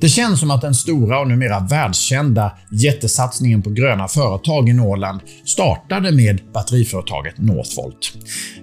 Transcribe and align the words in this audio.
Det 0.00 0.08
känns 0.08 0.40
som 0.40 0.50
att 0.50 0.60
den 0.60 0.74
stora 0.74 1.20
och 1.20 1.28
numera 1.28 1.60
världskända 1.60 2.52
jättesatsningen 2.70 3.62
på 3.62 3.70
gröna 3.70 4.08
företag 4.08 4.68
i 4.68 4.72
Norrland 4.72 5.20
startade 5.44 6.12
med 6.12 6.40
batteriföretaget 6.54 7.38
Northvolt. 7.38 8.12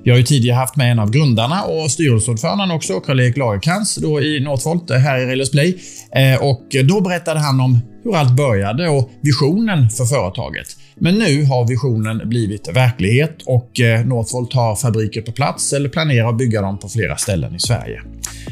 Vi 0.04 0.12
har 0.12 0.18
ju 0.18 0.24
tidigare 0.24 0.56
haft 0.56 0.76
med 0.76 0.92
en 0.92 1.00
av 1.00 1.12
grundarna 1.12 1.64
och 1.64 1.92
styrelseordföranden 1.92 2.72
också, 2.72 3.00
Karl-Erik 3.00 3.38
Lagercrantz, 3.38 3.98
i 3.98 4.40
Northvolt 4.40 4.90
eh, 4.90 4.98
här 4.98 5.20
i 5.20 5.26
Railers 5.26 5.52
Play. 5.52 5.78
Eh, 6.16 6.44
och 6.44 6.68
då 6.84 7.02
berättade 7.02 7.40
han 7.40 7.60
om 7.60 7.80
hur 8.04 8.16
allt 8.16 8.36
började 8.36 8.90
och 8.90 9.10
visionen 9.22 9.90
för 9.90 10.06
företaget. 10.06 10.68
Men 10.96 11.16
nu 11.16 11.46
har 11.46 11.68
visionen 11.68 12.30
blivit 12.30 12.70
verklighet 12.74 13.38
och 13.46 13.80
eh, 13.80 14.06
Northvolt 14.06 14.54
har 14.54 14.76
fabriker 14.76 15.22
på 15.22 15.32
plats 15.32 15.74
eller 15.74 15.90
planerar 15.90 16.30
att 16.30 16.38
bygga 16.38 16.62
dem 16.62 16.80
på 16.80 16.90
flera 16.90 17.18
ställen 17.18 17.56
i 17.56 17.60
Sverige. 17.60 18.02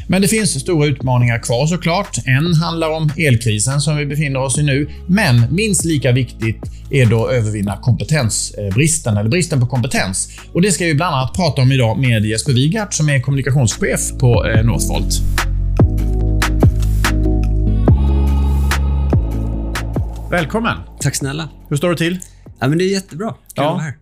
Men 0.08 0.22
det 0.22 0.28
finns 0.28 0.60
stora 0.60 0.86
utmaningar 0.86 1.38
kvar 1.38 1.66
såklart. 1.66 2.18
En 2.26 2.54
handlar 2.54 2.90
om 2.90 3.10
elkrisen 3.16 3.80
som 3.80 3.96
vi 3.96 4.06
befinner 4.06 4.40
oss 4.40 4.58
i 4.58 4.62
nu, 4.62 4.90
men 5.06 5.54
minst 5.54 5.84
lika 5.84 6.12
viktigt 6.12 6.62
är 6.90 7.06
då 7.06 7.26
att 7.26 7.32
övervinna 7.32 7.76
kompetensbristen, 7.76 9.16
eller 9.16 9.30
bristen 9.30 9.60
på 9.60 9.66
kompetens. 9.66 10.28
Och 10.52 10.62
Det 10.62 10.72
ska 10.72 10.84
vi 10.84 10.94
bland 10.94 11.14
annat 11.14 11.34
prata 11.34 11.62
om 11.62 11.72
idag 11.72 11.98
med 11.98 12.24
Jesper 12.24 12.52
Wigart 12.52 12.94
som 12.94 13.08
är 13.08 13.20
kommunikationschef 13.20 14.00
på 14.18 14.46
eh, 14.46 14.64
Northvolt. 14.64 15.14
Välkommen! 20.30 20.76
Tack 21.00 21.14
snälla. 21.14 21.48
Hur 21.68 21.76
står 21.76 21.90
det 21.90 21.96
till? 21.96 22.18
Ja, 22.60 22.68
men 22.68 22.78
det 22.78 22.84
är 22.84 22.92
jättebra. 22.92 23.28
Kul 23.28 23.38
ja. 23.54 23.62
att 23.62 23.72
vara 23.72 23.82
här. 23.82 24.01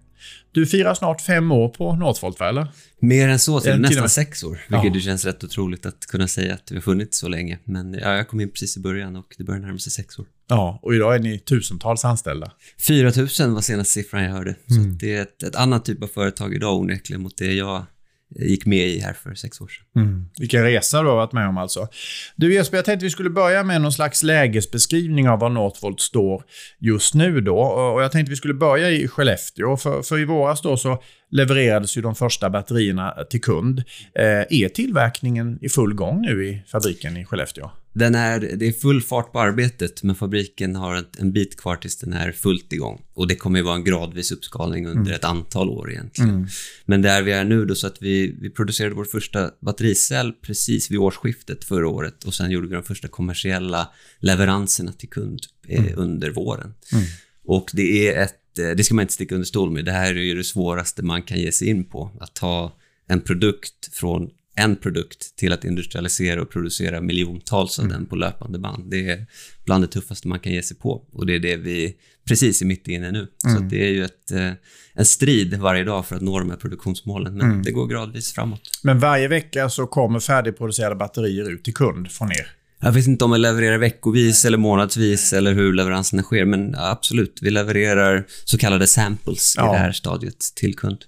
Du 0.52 0.66
firar 0.66 0.95
snart 0.95 1.20
fem 1.20 1.52
år 1.52 1.69
på 1.69 1.97
Northvolt, 1.97 2.41
va? 2.41 2.48
Eller? 2.48 2.66
Mer 2.98 3.29
än 3.29 3.38
så, 3.38 3.60
så 3.60 3.77
nästan 3.77 4.09
sex 4.09 4.45
år. 4.45 4.60
Vilket 4.69 4.84
ja. 4.84 4.93
det 4.93 5.01
känns 5.01 5.24
rätt 5.24 5.45
otroligt 5.45 5.87
att 5.87 6.06
kunna 6.06 6.29
säga 6.29 6.55
att 6.55 6.70
vi 6.70 6.74
har 6.74 6.83
funnits 6.83 7.19
så 7.19 7.29
länge. 7.29 7.59
Men 7.65 7.95
ja, 7.95 8.16
jag 8.16 8.29
kom 8.29 8.41
in 8.41 8.51
precis 8.51 8.77
i 8.77 8.80
början 8.80 9.16
och 9.16 9.34
det 9.38 9.45
börjar 9.45 9.60
närma 9.60 9.79
sig 9.79 9.93
sex 9.93 10.19
år. 10.19 10.27
Ja, 10.48 10.79
och 10.83 10.95
idag 10.95 11.15
är 11.15 11.19
ni 11.19 11.38
tusentals 11.38 12.04
anställda. 12.04 12.52
4 12.87 13.13
000 13.16 13.54
var 13.54 13.60
senaste 13.60 13.93
siffran 13.93 14.24
jag 14.24 14.32
hörde. 14.32 14.54
Mm. 14.71 14.82
Så 14.82 14.98
det 15.01 15.15
är 15.15 15.23
ett, 15.23 15.43
ett 15.43 15.57
annat 15.57 15.85
typ 15.85 16.02
av 16.02 16.07
företag 16.07 16.54
idag 16.54 16.79
onekligen 16.79 17.23
mot 17.23 17.37
det 17.37 17.52
jag 17.52 17.87
gick 18.30 18.66
med 18.66 18.88
i 18.88 19.00
här 19.00 19.12
för 19.12 19.34
sex 19.34 19.60
år 19.60 19.68
sedan. 19.68 20.02
Mm. 20.04 20.24
Vilken 20.38 20.62
resa 20.62 21.02
du 21.02 21.09
har 21.09 21.16
varit 21.16 21.32
med 21.32 21.48
om 21.48 21.59
alltså. 21.59 21.88
Du 22.36 22.54
Jesper, 22.54 22.78
jag 22.78 22.84
tänkte 22.84 23.04
vi 23.04 23.10
skulle 23.10 23.30
börja 23.30 23.64
med 23.64 23.82
någon 23.82 23.92
slags 23.92 24.23
lägesbeskrivning 24.23 25.28
av 25.28 25.38
var 25.38 25.48
Northvolt 25.48 26.00
står 26.00 26.45
just 26.78 27.14
nu 27.14 27.40
då. 27.40 27.58
Och 27.58 28.02
jag 28.02 28.12
tänkte 28.12 28.30
vi 28.30 28.36
skulle 28.36 28.54
börja 28.54 28.90
i 28.90 29.08
Skellefteå. 29.08 29.76
För, 29.76 30.02
för 30.02 30.18
i 30.18 30.24
våras 30.24 30.62
då 30.62 30.76
så 30.76 31.02
levererades 31.30 31.96
ju 31.96 32.02
de 32.02 32.14
första 32.14 32.51
batterierna 32.51 33.14
till 33.30 33.40
kund. 33.40 33.78
Eh, 34.14 34.24
är 34.60 34.68
tillverkningen 34.68 35.58
i 35.62 35.68
full 35.68 35.95
gång 35.95 36.20
nu 36.23 36.46
i 36.46 36.62
fabriken 36.66 37.16
i 37.16 37.24
Skellefteå? 37.24 37.70
Den 37.93 38.15
är, 38.15 38.41
det 38.41 38.66
är 38.66 38.73
full 38.73 39.02
fart 39.02 39.33
på 39.33 39.41
arbetet, 39.41 40.02
men 40.02 40.16
fabriken 40.16 40.77
har 40.77 41.05
en, 41.19 41.33
bit 41.33 41.57
kvar 41.57 41.77
tills 41.77 41.97
den 41.97 42.13
är 42.13 42.32
fullt 42.32 42.73
igång. 42.73 43.02
Och 43.15 43.29
det 43.29 43.35
kommer 43.37 43.59
ju 43.59 43.65
vara 43.65 43.74
en 43.74 43.85
gradvis 43.85 44.32
uppskalning 44.32 44.87
under 44.87 45.01
mm. 45.01 45.13
ett 45.13 45.24
antal 45.24 45.71
år 45.71 45.91
egentligen. 45.91 46.30
Mm. 46.30 46.49
Men 46.85 47.02
där 47.02 47.23
vi 47.23 47.32
är 47.32 47.45
nu 47.45 47.65
då, 47.65 47.74
så 47.74 47.87
att 47.87 48.02
vi, 48.02 48.37
vi 48.41 48.51
producerade 48.51 48.95
vår 48.95 49.05
första 49.05 49.51
battericell 49.60 50.32
precis 50.32 50.91
vid 50.91 50.99
årsskiftet 50.99 51.65
förra 51.65 51.88
året 51.88 52.24
och 52.24 52.35
sen 52.35 52.51
gjorde 52.51 52.69
vi 52.69 52.74
de 52.74 52.82
första 52.82 53.09
kommersiella 53.09 53.88
leveranserna 54.19 54.93
till 54.93 55.09
kund 55.09 55.41
eh, 55.69 55.80
mm. 55.80 55.93
under 55.97 56.30
våren. 56.30 56.75
Mm. 56.93 57.04
Och 57.45 57.71
det 57.73 58.09
är 58.09 58.23
ett 58.23 58.37
det 58.54 58.85
ska 58.85 58.95
man 58.95 59.02
inte 59.02 59.15
sticka 59.15 59.35
under 59.35 59.47
stol 59.47 59.71
med. 59.71 59.85
Det 59.85 59.93
här 59.93 60.15
är 60.15 60.23
ju 60.23 60.35
det 60.35 60.45
svåraste 60.45 61.02
man 61.02 61.23
kan 61.23 61.38
ge 61.38 61.52
sig 61.52 61.69
in 61.69 61.85
på. 61.85 62.10
Att 62.21 62.35
ta 62.35 62.73
en 63.07 63.21
produkt 63.21 63.95
från 63.95 64.31
en 64.56 64.76
produkt 64.76 65.37
till 65.37 65.53
att 65.53 65.65
industrialisera 65.65 66.43
och 66.43 66.50
producera 66.50 67.00
miljontals 67.00 67.78
av 67.78 67.84
mm. 67.84 67.97
den 67.97 68.06
på 68.06 68.16
löpande 68.16 68.59
band. 68.59 68.91
Det 68.91 69.10
är 69.10 69.26
bland 69.65 69.84
det 69.84 69.88
tuffaste 69.88 70.28
man 70.28 70.41
kan 70.41 70.53
ge 70.53 70.62
sig 70.62 70.76
på 70.76 70.91
och 71.12 71.26
det 71.26 71.34
är 71.34 71.38
det 71.38 71.56
vi 71.56 71.97
precis 72.28 72.62
är 72.62 72.66
mitt 72.66 72.88
inne 72.88 73.10
nu. 73.10 73.28
Mm. 73.47 73.56
Så 73.56 73.62
det 73.62 73.87
är 73.87 73.91
ju 73.91 74.04
ett, 74.04 74.31
eh, 74.32 74.53
en 74.94 75.04
strid 75.04 75.54
varje 75.54 75.84
dag 75.84 76.06
för 76.06 76.16
att 76.16 76.22
nå 76.22 76.38
de 76.38 76.50
här 76.50 76.56
produktionsmålen, 76.56 77.36
men 77.36 77.50
mm. 77.50 77.62
det 77.62 77.70
går 77.70 77.86
gradvis 77.86 78.32
framåt. 78.32 78.60
Men 78.82 78.98
varje 78.98 79.28
vecka 79.28 79.69
så 79.69 79.86
kommer 79.86 80.20
färdigproducerade 80.20 80.94
batterier 80.94 81.50
ut 81.50 81.64
till 81.64 81.75
kund 81.75 82.10
från 82.10 82.32
er? 82.32 82.56
Jag 82.82 82.92
vet 82.92 83.06
inte 83.06 83.25
om 83.25 83.30
vi 83.30 83.38
levererar 83.38 83.78
veckovis 83.78 84.44
eller 84.44 84.58
månadsvis 84.58 85.32
eller 85.32 85.54
hur 85.54 85.72
leveranserna 85.72 86.22
sker, 86.22 86.44
men 86.44 86.75
absolut, 86.75 87.38
vi 87.42 87.50
levererar 87.50 88.26
så 88.44 88.58
kallade 88.58 88.86
samples 88.86 89.54
ja. 89.56 89.70
i 89.70 89.72
det 89.72 89.78
här 89.78 89.92
stadiet 89.92 90.38
till 90.54 90.76
kund. 90.76 90.98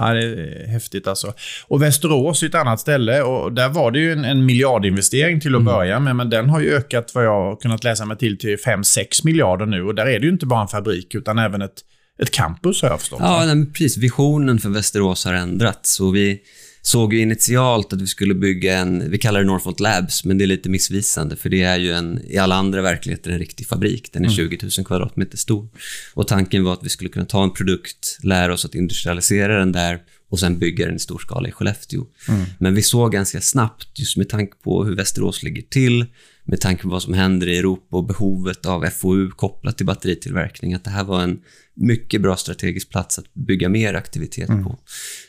Ja, 0.00 0.14
det 0.14 0.24
är 0.24 0.66
häftigt 0.66 1.06
alltså. 1.06 1.32
Och 1.66 1.82
Västerås 1.82 2.42
är 2.42 2.46
ett 2.46 2.54
annat 2.54 2.80
ställe 2.80 3.22
och 3.22 3.52
där 3.52 3.68
var 3.68 3.90
det 3.90 3.98
ju 3.98 4.12
en, 4.12 4.24
en 4.24 4.46
miljardinvestering 4.46 5.40
till 5.40 5.54
att 5.54 5.60
mm. 5.60 5.74
börja 5.74 6.00
med. 6.00 6.16
Men 6.16 6.30
den 6.30 6.50
har 6.50 6.60
ju 6.60 6.74
ökat 6.74 7.14
vad 7.14 7.24
jag 7.24 7.44
har 7.44 7.56
kunnat 7.56 7.84
läsa 7.84 8.04
mig 8.04 8.16
till 8.16 8.38
till 8.38 8.56
5-6 8.56 9.24
miljarder 9.24 9.66
nu. 9.66 9.82
Och 9.82 9.94
där 9.94 10.06
är 10.06 10.18
det 10.18 10.26
ju 10.26 10.32
inte 10.32 10.46
bara 10.46 10.62
en 10.62 10.68
fabrik 10.68 11.14
utan 11.14 11.38
även 11.38 11.62
ett, 11.62 11.80
ett 12.22 12.30
campus 12.30 12.82
har 12.82 12.88
jag 12.88 13.00
förstått. 13.00 13.20
Ja, 13.22 13.42
precis. 13.72 13.96
Visionen 13.96 14.58
för 14.58 14.68
Västerås 14.68 15.24
har 15.24 15.34
ändrats. 15.34 16.00
Och 16.00 16.16
vi 16.16 16.40
såg 16.82 17.14
ju 17.14 17.20
initialt 17.20 17.92
att 17.92 18.02
vi 18.02 18.06
skulle 18.06 18.34
bygga 18.34 18.78
en, 18.78 19.10
vi 19.10 19.18
kallar 19.18 19.40
det 19.40 19.46
Northvolt 19.46 19.80
Labs, 19.80 20.24
men 20.24 20.38
det 20.38 20.44
är 20.44 20.46
lite 20.46 20.68
missvisande 20.68 21.36
för 21.36 21.48
det 21.48 21.62
är 21.62 21.78
ju 21.78 21.92
en, 21.92 22.20
i 22.24 22.38
alla 22.38 22.54
andra 22.54 22.82
verkligheter 22.82 23.30
en 23.30 23.38
riktig 23.38 23.66
fabrik. 23.66 24.12
Den 24.12 24.24
är 24.24 24.28
20 24.28 24.44
mm. 24.44 24.70
000 24.78 24.86
kvadratmeter 24.86 25.38
stor. 25.38 25.68
Och 26.14 26.28
tanken 26.28 26.64
var 26.64 26.72
att 26.72 26.84
vi 26.84 26.88
skulle 26.88 27.10
kunna 27.10 27.26
ta 27.26 27.42
en 27.42 27.52
produkt, 27.52 28.18
lära 28.22 28.52
oss 28.52 28.64
att 28.64 28.74
industrialisera 28.74 29.58
den 29.58 29.72
där 29.72 30.00
och 30.30 30.40
sen 30.40 30.58
bygga 30.58 30.86
den 30.86 30.96
i 30.96 30.98
stor 30.98 31.18
skala 31.18 31.48
i 31.48 31.52
Skellefteå. 31.52 32.06
Mm. 32.28 32.44
Men 32.58 32.74
vi 32.74 32.82
såg 32.82 33.12
ganska 33.12 33.40
snabbt, 33.40 33.98
just 33.98 34.16
med 34.16 34.28
tanke 34.28 34.56
på 34.64 34.84
hur 34.84 34.96
Västerås 34.96 35.42
ligger 35.42 35.62
till, 35.62 36.06
med 36.44 36.60
tanke 36.60 36.82
på 36.82 36.88
vad 36.88 37.02
som 37.02 37.14
händer 37.14 37.46
i 37.46 37.58
Europa 37.58 37.96
och 37.96 38.06
behovet 38.06 38.66
av 38.66 38.86
FoU 38.90 39.30
kopplat 39.30 39.76
till 39.76 39.86
batteritillverkning, 39.86 40.74
att 40.74 40.84
det 40.84 40.90
här 40.90 41.04
var 41.04 41.22
en 41.22 41.40
mycket 41.74 42.22
bra 42.22 42.36
strategisk 42.36 42.90
plats 42.90 43.18
att 43.18 43.34
bygga 43.34 43.68
mer 43.68 43.94
aktivitet 43.94 44.48
mm. 44.48 44.64
på. 44.64 44.78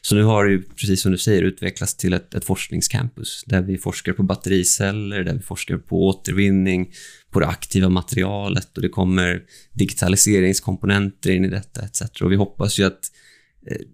Så 0.02 0.16
nu 0.16 0.24
har 0.24 0.46
det 0.46 0.76
precis 0.76 1.02
som 1.02 1.12
du 1.12 1.18
säger, 1.18 1.44
utvecklats 1.44 1.96
till 1.96 2.14
ett, 2.14 2.34
ett 2.34 2.46
forskningscampus 2.46 3.44
där 3.46 3.62
vi 3.62 3.78
forskar 3.78 4.14
på 4.14 4.24
battericeller, 4.24 5.24
där 5.24 5.34
vi 5.34 5.40
forskar 5.40 5.78
på 5.78 6.08
återvinning, 6.08 6.94
på 7.32 7.40
det 7.40 7.48
aktiva 7.48 7.90
materialet 7.90 8.76
och 8.76 8.82
det 8.82 8.90
kommer 8.90 9.44
digitaliseringskomponenter 9.74 11.30
in 11.30 11.46
i 11.46 11.50
detta 11.50 11.82
etc. 11.82 12.22
Och 12.22 12.32
vi 12.32 12.36
hoppas 12.36 12.80
ju 12.80 12.84
att 12.84 13.12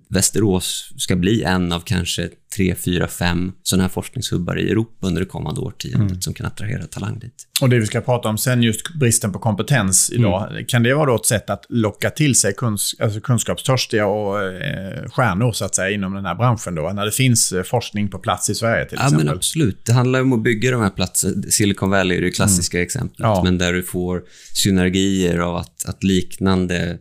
Västerås 0.10 0.94
ska 0.98 1.16
bli 1.16 1.44
en 1.44 1.72
av 1.72 1.80
kanske 1.80 2.30
tre, 2.56 2.76
fyra, 2.76 3.08
fem 3.08 3.52
sådana 3.64 3.84
här 3.84 3.90
forskningshubbar 3.90 4.60
i 4.60 4.70
Europa 4.70 5.08
under 5.08 5.22
det 5.22 5.28
kommande 5.28 5.62
årtiondet 5.62 6.12
mm. 6.12 6.22
som 6.22 6.34
kan 6.34 6.46
attrahera 6.46 6.84
talang 6.84 7.20
dit. 7.20 7.48
Och 7.62 7.70
det 7.70 7.80
vi 7.80 7.86
ska 7.86 8.02
prata 8.02 8.30
om 8.30 8.38
sen, 8.38 8.64
just 8.64 8.94
bristen 8.94 9.34
på 9.34 9.40
kompetens 9.40 10.12
idag. 10.14 10.52
Mm. 10.52 10.66
Kan 10.66 10.84
det 10.84 10.94
vara 10.94 11.16
ett 11.16 11.26
sätt 11.26 11.50
att 11.50 11.66
locka 11.70 12.10
till 12.10 12.36
sig 12.36 12.54
kuns 12.54 12.96
alltså 13.00 13.20
kunskapstörstiga 13.20 14.08
och 14.08 14.44
eh, 14.44 15.10
stjärnor 15.10 15.52
så 15.52 15.66
att 15.66 15.76
säga 15.76 15.90
inom 15.90 16.14
den 16.14 16.26
här 16.26 16.36
branschen 16.36 16.76
då? 16.76 16.92
När 16.94 17.06
det 17.06 17.12
finns 17.12 17.52
eh, 17.52 17.64
forskning 17.64 18.08
på 18.08 18.20
plats 18.20 18.50
i 18.50 18.56
Sverige 18.56 18.86
till 18.86 18.98
ja, 19.00 19.06
exempel? 19.06 19.26
Ja, 19.26 19.32
men 19.32 19.38
absolut. 19.38 19.86
Det 19.86 19.94
handlar 19.94 20.22
om 20.22 20.34
att 20.34 20.44
bygga 20.44 20.72
de 20.72 20.82
här 20.82 20.90
platserna. 20.90 21.44
Silicon 21.50 21.90
Valley 21.90 22.18
är 22.18 22.22
det 22.22 22.32
klassiska 22.32 22.78
mm. 22.78 22.86
exemplet, 22.86 23.20
ja. 23.20 23.44
men 23.44 23.58
där 23.58 23.74
du 23.74 23.84
får 23.84 24.24
synergier 24.54 25.40
av 25.40 25.56
att, 25.56 25.86
att 25.86 26.04
liknande 26.04 26.98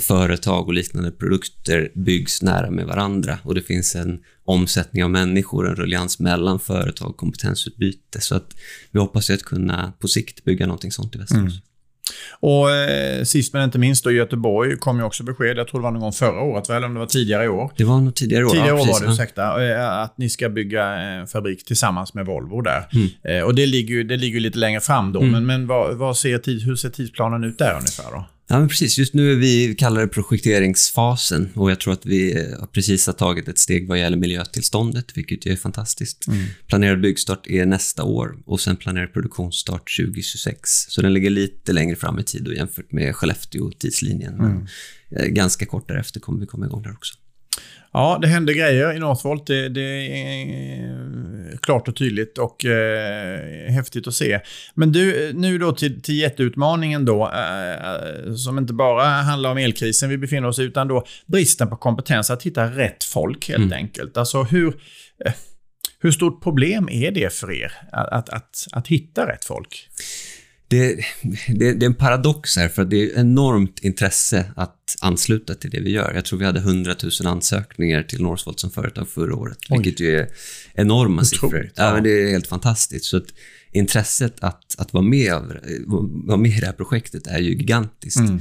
företag 0.00 0.66
och 0.66 0.74
liknande 0.74 1.10
produkter 1.10 1.92
byggs 1.94 2.42
nära 2.42 2.70
med 2.70 2.86
varandra 2.86 3.38
och 3.42 3.54
det 3.54 3.62
finns 3.62 3.94
en 3.94 4.20
omsättning 4.44 5.04
av 5.04 5.10
människor, 5.10 5.68
en 5.68 5.76
ruljans 5.76 6.18
mellan 6.18 6.60
företag 6.60 7.08
och 7.08 7.16
kompetensutbyte. 7.16 8.20
Så 8.20 8.34
att 8.34 8.56
vi 8.90 9.00
hoppas 9.00 9.30
att 9.30 9.42
kunna 9.42 9.92
på 9.98 10.08
sikt 10.08 10.44
bygga 10.44 10.66
någonting 10.66 10.92
sånt 10.92 11.14
i 11.14 11.18
Västerås. 11.18 11.40
Mm. 11.40 11.62
Och 12.40 12.70
eh, 12.70 13.24
sist 13.24 13.52
men 13.52 13.64
inte 13.64 13.78
minst, 13.78 14.04
då, 14.04 14.10
i 14.10 14.14
Göteborg 14.14 14.76
kom 14.76 14.98
ju 14.98 15.04
också 15.04 15.22
besked, 15.24 15.58
jag 15.58 15.68
tror 15.68 15.80
det 15.80 15.82
var 15.82 15.90
någon 15.90 16.00
gång 16.00 16.12
förra 16.12 16.40
året, 16.40 16.70
eller 16.70 16.86
om 16.86 16.94
det 16.94 17.00
var 17.00 17.06
tidigare 17.06 17.44
i 17.44 17.48
år. 17.48 17.72
Det 17.76 17.84
var 17.84 18.00
nog 18.00 18.14
tidigare 18.14 18.44
år. 18.44 18.50
Tidigare 18.50 18.68
ja, 18.68 18.74
år 18.74 18.86
var 18.86 19.06
det, 19.06 19.12
ursäkta. 19.12 19.70
Eh, 19.70 19.98
att 19.98 20.18
ni 20.18 20.30
ska 20.30 20.48
bygga 20.48 20.84
en 20.84 21.26
fabrik 21.26 21.64
tillsammans 21.64 22.14
med 22.14 22.26
Volvo 22.26 22.60
där. 22.60 22.88
Mm. 22.92 23.38
Eh, 23.38 23.44
och 23.44 23.54
det 23.54 23.66
ligger 23.66 23.94
ju 23.94 24.04
det 24.04 24.16
ligger 24.16 24.40
lite 24.40 24.58
längre 24.58 24.80
fram 24.80 25.12
då, 25.12 25.20
mm. 25.20 25.32
men, 25.32 25.46
men 25.46 25.66
vad, 25.66 25.96
vad 25.96 26.16
ser 26.16 26.38
tid, 26.38 26.62
hur 26.62 26.76
ser 26.76 26.90
tidsplanen 26.90 27.44
ut 27.44 27.58
där 27.58 27.74
ungefär 27.74 28.12
då? 28.12 28.24
Ja, 28.48 28.58
men 28.58 28.68
precis. 28.68 28.98
Just 28.98 29.14
nu 29.14 29.32
är 29.32 29.36
vi, 29.36 29.74
kallar 29.74 30.00
det 30.00 30.08
projekteringsfasen 30.08 31.50
och 31.54 31.70
jag 31.70 31.80
tror 31.80 31.92
att 31.92 32.06
vi 32.06 32.38
eh, 32.38 32.66
precis 32.72 33.06
har 33.06 33.14
tagit 33.14 33.48
ett 33.48 33.58
steg 33.58 33.88
vad 33.88 33.98
gäller 33.98 34.16
miljötillståndet, 34.16 35.16
vilket 35.16 35.46
är 35.46 35.56
fantastiskt. 35.56 36.28
Mm. 36.28 36.44
Planerad 36.66 37.00
byggstart 37.00 37.46
är 37.46 37.66
nästa 37.66 38.04
år 38.04 38.36
och 38.46 38.60
sen 38.60 38.76
planerad 38.76 39.12
produktionsstart 39.12 39.96
2026. 39.96 40.70
Så 40.88 41.02
den 41.02 41.12
ligger 41.12 41.30
lite 41.30 41.72
längre 41.72 41.96
fram 41.96 42.18
i 42.18 42.24
tid 42.24 42.48
jämfört 42.56 42.92
med 42.92 43.14
Skellefteå-tidslinjen. 43.14 44.36
Men 44.36 44.50
mm. 44.50 44.66
Eh, 45.16 45.26
ganska 45.26 45.66
kort 45.66 45.88
därefter 45.88 46.20
kommer 46.20 46.40
vi 46.40 46.46
komma 46.46 46.66
igång 46.66 46.82
där 46.82 46.92
också. 46.92 47.14
Ja, 47.92 48.18
det 48.22 48.28
händer 48.28 48.52
grejer 48.52 48.92
i 48.92 48.98
Northvolt. 48.98 49.46
Det, 49.46 49.68
det 49.68 50.06
klart 51.60 51.88
och 51.88 51.96
tydligt 51.96 52.38
och 52.38 52.64
eh, 52.64 53.70
häftigt 53.70 54.06
att 54.06 54.14
se. 54.14 54.40
Men 54.74 54.92
du, 54.92 55.32
nu 55.34 55.58
då 55.58 55.72
till, 55.72 56.02
till 56.02 56.14
jätteutmaningen 56.14 57.04
då, 57.04 57.22
eh, 57.22 58.34
som 58.34 58.58
inte 58.58 58.72
bara 58.72 59.04
handlar 59.04 59.50
om 59.50 59.58
elkrisen 59.58 60.08
vi 60.08 60.18
befinner 60.18 60.48
oss 60.48 60.58
i, 60.58 60.62
utan 60.62 60.88
då 60.88 61.04
bristen 61.26 61.68
på 61.68 61.76
kompetens 61.76 62.30
att 62.30 62.42
hitta 62.42 62.64
rätt 62.66 63.04
folk 63.04 63.48
helt 63.48 63.64
mm. 63.64 63.72
enkelt. 63.72 64.16
Alltså 64.16 64.42
hur... 64.42 64.74
Eh, 65.24 65.32
hur 66.04 66.12
stort 66.12 66.42
problem 66.42 66.88
är 66.88 67.10
det 67.10 67.32
för 67.32 67.52
er 67.52 67.72
att, 67.92 68.08
att, 68.08 68.28
att, 68.28 68.66
att 68.72 68.88
hitta 68.88 69.26
rätt 69.26 69.44
folk? 69.44 69.88
Det, 70.72 71.04
det, 71.48 71.72
det, 71.72 71.84
är 71.84 71.86
en 71.86 71.94
paradox 71.94 72.56
här, 72.56 72.68
för 72.68 72.84
det 72.84 72.96
är 72.96 73.18
enormt 73.18 73.78
intresse 73.78 74.52
att 74.56 74.96
ansluta 75.00 75.54
till 75.54 75.70
det 75.70 75.80
vi 75.80 75.90
gör. 75.90 76.12
Jag 76.14 76.24
tror 76.24 76.38
vi 76.38 76.44
hade 76.44 76.60
100 76.60 76.94
000 77.02 77.32
ansökningar 77.32 78.02
till 78.02 78.22
Northvolt 78.22 78.60
som 78.60 78.70
företag 78.70 79.08
förra 79.08 79.34
året, 79.34 79.58
Oj. 79.70 79.78
vilket 79.78 80.00
ju 80.00 80.16
är 80.16 80.28
enorma 80.74 81.22
Otroligt, 81.22 81.28
siffror. 81.28 81.70
Ja. 81.74 81.94
men 81.94 82.02
det 82.02 82.10
är 82.10 82.30
helt 82.30 82.46
fantastiskt. 82.46 83.04
Så 83.04 83.16
att 83.16 83.26
intresset 83.72 84.34
att, 84.40 84.74
att 84.78 84.92
vara, 84.92 85.04
med, 85.04 85.32
vara 86.26 86.36
med 86.36 86.50
i 86.50 86.60
det 86.60 86.66
här 86.66 86.72
projektet 86.72 87.26
är 87.26 87.38
ju 87.38 87.50
gigantiskt. 87.50 88.20
Mm. 88.20 88.40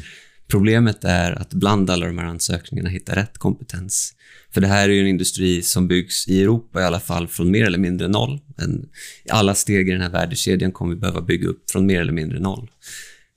Problemet 0.52 1.04
är 1.04 1.32
att 1.32 1.54
bland 1.54 1.90
alla 1.90 2.06
de 2.06 2.18
här 2.18 2.26
ansökningarna 2.26 2.90
hitta 2.90 3.16
rätt 3.16 3.38
kompetens. 3.38 4.14
För 4.54 4.62
det 4.62 4.68
här 4.68 4.90
är 4.90 4.94
ju 4.94 5.02
en 5.02 5.08
industri 5.08 5.62
som 5.62 5.88
byggs 5.88 6.28
i 6.28 6.42
Europa 6.42 6.82
i 6.82 6.84
alla 6.84 7.00
fall 7.00 7.28
från 7.28 7.52
mer 7.52 7.66
eller 7.66 7.78
mindre 7.78 8.08
noll. 8.08 8.40
En, 8.58 8.90
alla 9.30 9.56
steg 9.56 9.90
i 9.90 9.92
den 9.92 10.02
här 10.02 10.10
värdekedjan 10.10 10.72
kommer 10.72 10.94
vi 10.96 11.00
behöva 11.00 11.22
bygga 11.22 11.48
upp 11.48 11.72
från 11.72 11.86
mer 11.86 12.02
eller 12.02 12.14
mindre 12.14 12.40
noll. 12.40 12.72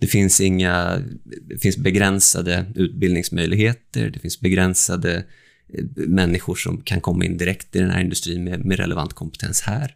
Det 0.00 0.06
finns, 0.06 0.40
inga, 0.40 1.02
det 1.48 1.58
finns 1.58 1.76
begränsade 1.76 2.66
utbildningsmöjligheter, 2.74 4.10
det 4.10 4.18
finns 4.18 4.40
begränsade 4.40 5.14
eh, 5.14 5.84
människor 5.94 6.54
som 6.54 6.82
kan 6.82 7.00
komma 7.00 7.24
in 7.24 7.36
direkt 7.36 7.76
i 7.76 7.78
den 7.78 7.90
här 7.90 8.00
industrin 8.00 8.44
med, 8.44 8.64
med 8.64 8.78
relevant 8.78 9.12
kompetens 9.12 9.60
här. 9.60 9.94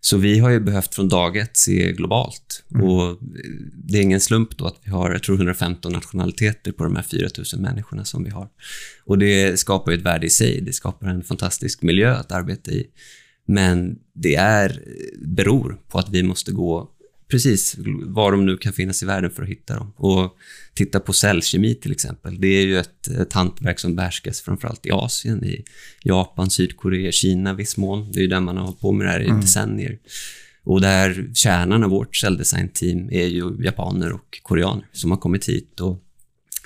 Så 0.00 0.16
vi 0.16 0.38
har 0.38 0.50
ju 0.50 0.60
behövt 0.60 0.94
från 0.94 1.08
dag 1.08 1.36
ett 1.36 1.56
se 1.56 1.92
globalt. 1.92 2.64
Mm. 2.74 2.86
Och 2.86 3.18
det 3.74 3.98
är 3.98 4.02
ingen 4.02 4.20
slump 4.20 4.58
då 4.58 4.66
att 4.66 4.80
vi 4.84 4.90
har, 4.90 5.10
jag 5.10 5.22
tror 5.22 5.36
115 5.36 5.92
nationaliteter 5.92 6.72
på 6.72 6.84
de 6.84 6.96
här 6.96 7.02
4 7.02 7.28
000 7.54 7.62
människorna 7.62 8.04
som 8.04 8.24
vi 8.24 8.30
har. 8.30 8.48
Och 9.04 9.18
det 9.18 9.60
skapar 9.60 9.92
ju 9.92 9.98
ett 9.98 10.04
värde 10.04 10.26
i 10.26 10.30
sig. 10.30 10.60
Det 10.60 10.72
skapar 10.72 11.08
en 11.08 11.22
fantastisk 11.22 11.82
miljö 11.82 12.14
att 12.14 12.32
arbeta 12.32 12.70
i. 12.70 12.86
Men 13.46 13.98
det 14.14 14.34
är, 14.34 14.82
beror 15.18 15.80
på 15.88 15.98
att 15.98 16.08
vi 16.08 16.22
måste 16.22 16.52
gå 16.52 16.90
precis 17.28 17.76
var 18.02 18.32
de 18.32 18.46
nu 18.46 18.56
kan 18.56 18.72
finnas 18.72 19.02
i 19.02 19.06
världen 19.06 19.30
för 19.30 19.42
att 19.42 19.48
hitta 19.48 19.74
dem. 19.76 19.92
Och 19.96 20.36
titta 20.74 21.00
på 21.00 21.12
cellkemi 21.12 21.74
till 21.74 21.92
exempel. 21.92 22.40
Det 22.40 22.48
är 22.48 22.66
ju 22.66 22.78
ett, 22.78 23.08
ett 23.08 23.32
hantverk 23.32 23.78
som 23.78 23.96
behärskas 23.96 24.40
framförallt 24.40 24.86
i 24.86 24.90
Asien, 24.90 25.44
i 25.44 25.64
Japan, 26.02 26.50
Sydkorea, 26.50 27.12
Kina 27.12 27.54
viss 27.54 27.76
mån. 27.76 28.12
Det 28.12 28.18
är 28.18 28.22
ju 28.22 28.28
där 28.28 28.40
man 28.40 28.56
har 28.56 28.64
hållit 28.64 28.80
på 28.80 28.92
med 28.92 29.06
det 29.06 29.10
här 29.10 29.20
i 29.20 29.28
mm. 29.28 29.40
decennier. 29.40 29.98
Och 30.64 30.80
där 30.80 31.30
kärnan 31.34 31.84
av 31.84 31.90
vårt 31.90 32.16
celldesign-team 32.16 33.10
är 33.12 33.26
ju 33.26 33.64
japaner 33.64 34.12
och 34.12 34.38
koreaner 34.42 34.86
som 34.92 35.10
har 35.10 35.18
kommit 35.18 35.48
hit. 35.48 35.80
Och 35.80 36.04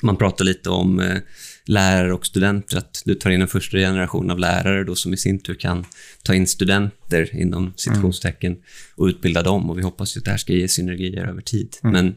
man 0.03 0.17
pratar 0.17 0.45
lite 0.45 0.71
om 0.71 1.01
eh, 1.01 1.17
lärare 1.65 2.13
och 2.13 2.27
studenter, 2.27 2.79
att 2.79 3.03
du 3.05 3.15
tar 3.15 3.31
in 3.31 3.43
en 3.43 3.49
första 3.49 3.77
generation 3.77 4.31
av 4.31 4.39
lärare 4.39 4.85
då 4.85 4.95
som 4.95 5.15
i 5.15 5.17
sin 5.17 5.39
tur 5.39 5.55
kan 5.55 5.85
ta 6.23 6.35
in 6.35 6.47
studenter 6.47 7.37
inom 7.41 7.73
citationstecken 7.77 8.57
och 8.97 9.07
utbilda 9.07 9.43
dem. 9.43 9.71
Och 9.71 9.79
vi 9.79 9.83
hoppas 9.83 10.17
ju 10.17 10.19
att 10.19 10.25
det 10.25 10.31
här 10.31 10.39
ska 10.39 10.53
ge 10.53 10.69
synergier 10.69 11.27
över 11.27 11.41
tid. 11.41 11.77
Mm. 11.83 11.93
Men 11.93 12.15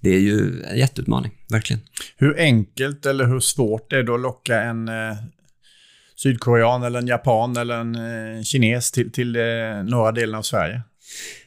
det 0.00 0.10
är 0.10 0.20
ju 0.20 0.62
en 0.64 0.78
jätteutmaning, 0.78 1.32
verkligen. 1.48 1.82
Hur 2.16 2.38
enkelt 2.38 3.06
eller 3.06 3.24
hur 3.24 3.40
svårt 3.40 3.92
är 3.92 4.02
det 4.02 4.14
att 4.14 4.20
locka 4.20 4.62
en 4.62 4.88
eh, 4.88 5.16
sydkorean 6.16 6.82
eller 6.82 6.98
en 6.98 7.06
japan 7.06 7.56
eller 7.56 7.76
en 7.76 7.94
eh, 7.94 8.42
kines 8.42 8.92
till, 8.92 9.12
till 9.12 9.36
eh, 9.36 9.42
norra 9.84 10.12
delen 10.12 10.34
av 10.34 10.42
Sverige? 10.42 10.82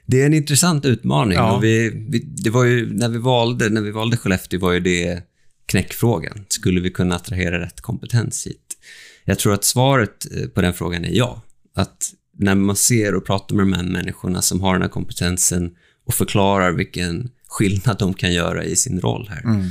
Det 0.05 0.21
är 0.21 0.25
en 0.25 0.33
intressant 0.33 0.85
utmaning. 0.85 1.37
Ja. 1.37 1.55
Och 1.55 1.63
vi, 1.63 2.05
vi, 2.09 2.19
det 2.19 2.49
var 2.49 2.63
ju, 2.63 2.93
när, 2.93 3.09
vi 3.09 3.17
valde, 3.17 3.69
när 3.69 3.81
vi 3.81 3.91
valde 3.91 4.17
Skellefteå 4.17 4.59
var 4.59 4.71
ju 4.71 4.79
det 4.79 5.23
knäckfrågan. 5.69 6.45
Skulle 6.49 6.81
vi 6.81 6.89
kunna 6.89 7.15
attrahera 7.15 7.59
rätt 7.59 7.81
kompetens 7.81 8.47
hit? 8.47 8.77
Jag 9.25 9.39
tror 9.39 9.53
att 9.53 9.63
svaret 9.63 10.27
eh, 10.35 10.47
på 10.47 10.61
den 10.61 10.73
frågan 10.73 11.05
är 11.05 11.11
ja. 11.11 11.41
Att 11.75 12.13
när 12.37 12.55
man 12.55 12.75
ser 12.75 13.15
och 13.15 13.25
pratar 13.25 13.55
med 13.55 13.65
de 13.65 13.73
här 13.73 13.83
människorna 13.83 14.41
som 14.41 14.61
har 14.61 14.73
den 14.73 14.81
här 14.81 14.89
kompetensen 14.89 15.75
och 16.05 16.13
förklarar 16.13 16.71
vilken 16.71 17.29
skillnad 17.47 17.97
de 17.99 18.13
kan 18.13 18.33
göra 18.33 18.63
i 18.63 18.75
sin 18.75 19.01
roll 19.01 19.27
här. 19.29 19.43
Mm. 19.43 19.69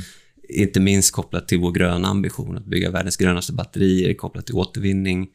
Inte 0.49 0.79
minst 0.79 1.11
kopplat 1.11 1.47
till 1.47 1.59
vår 1.59 1.71
gröna 1.71 2.07
ambition 2.07 2.57
att 2.57 2.65
bygga 2.65 2.91
världens 2.91 3.17
grönaste 3.17 3.53
batterier, 3.53 4.13
kopplat 4.13 4.45
till 4.45 4.55
återvinning. 4.55 5.27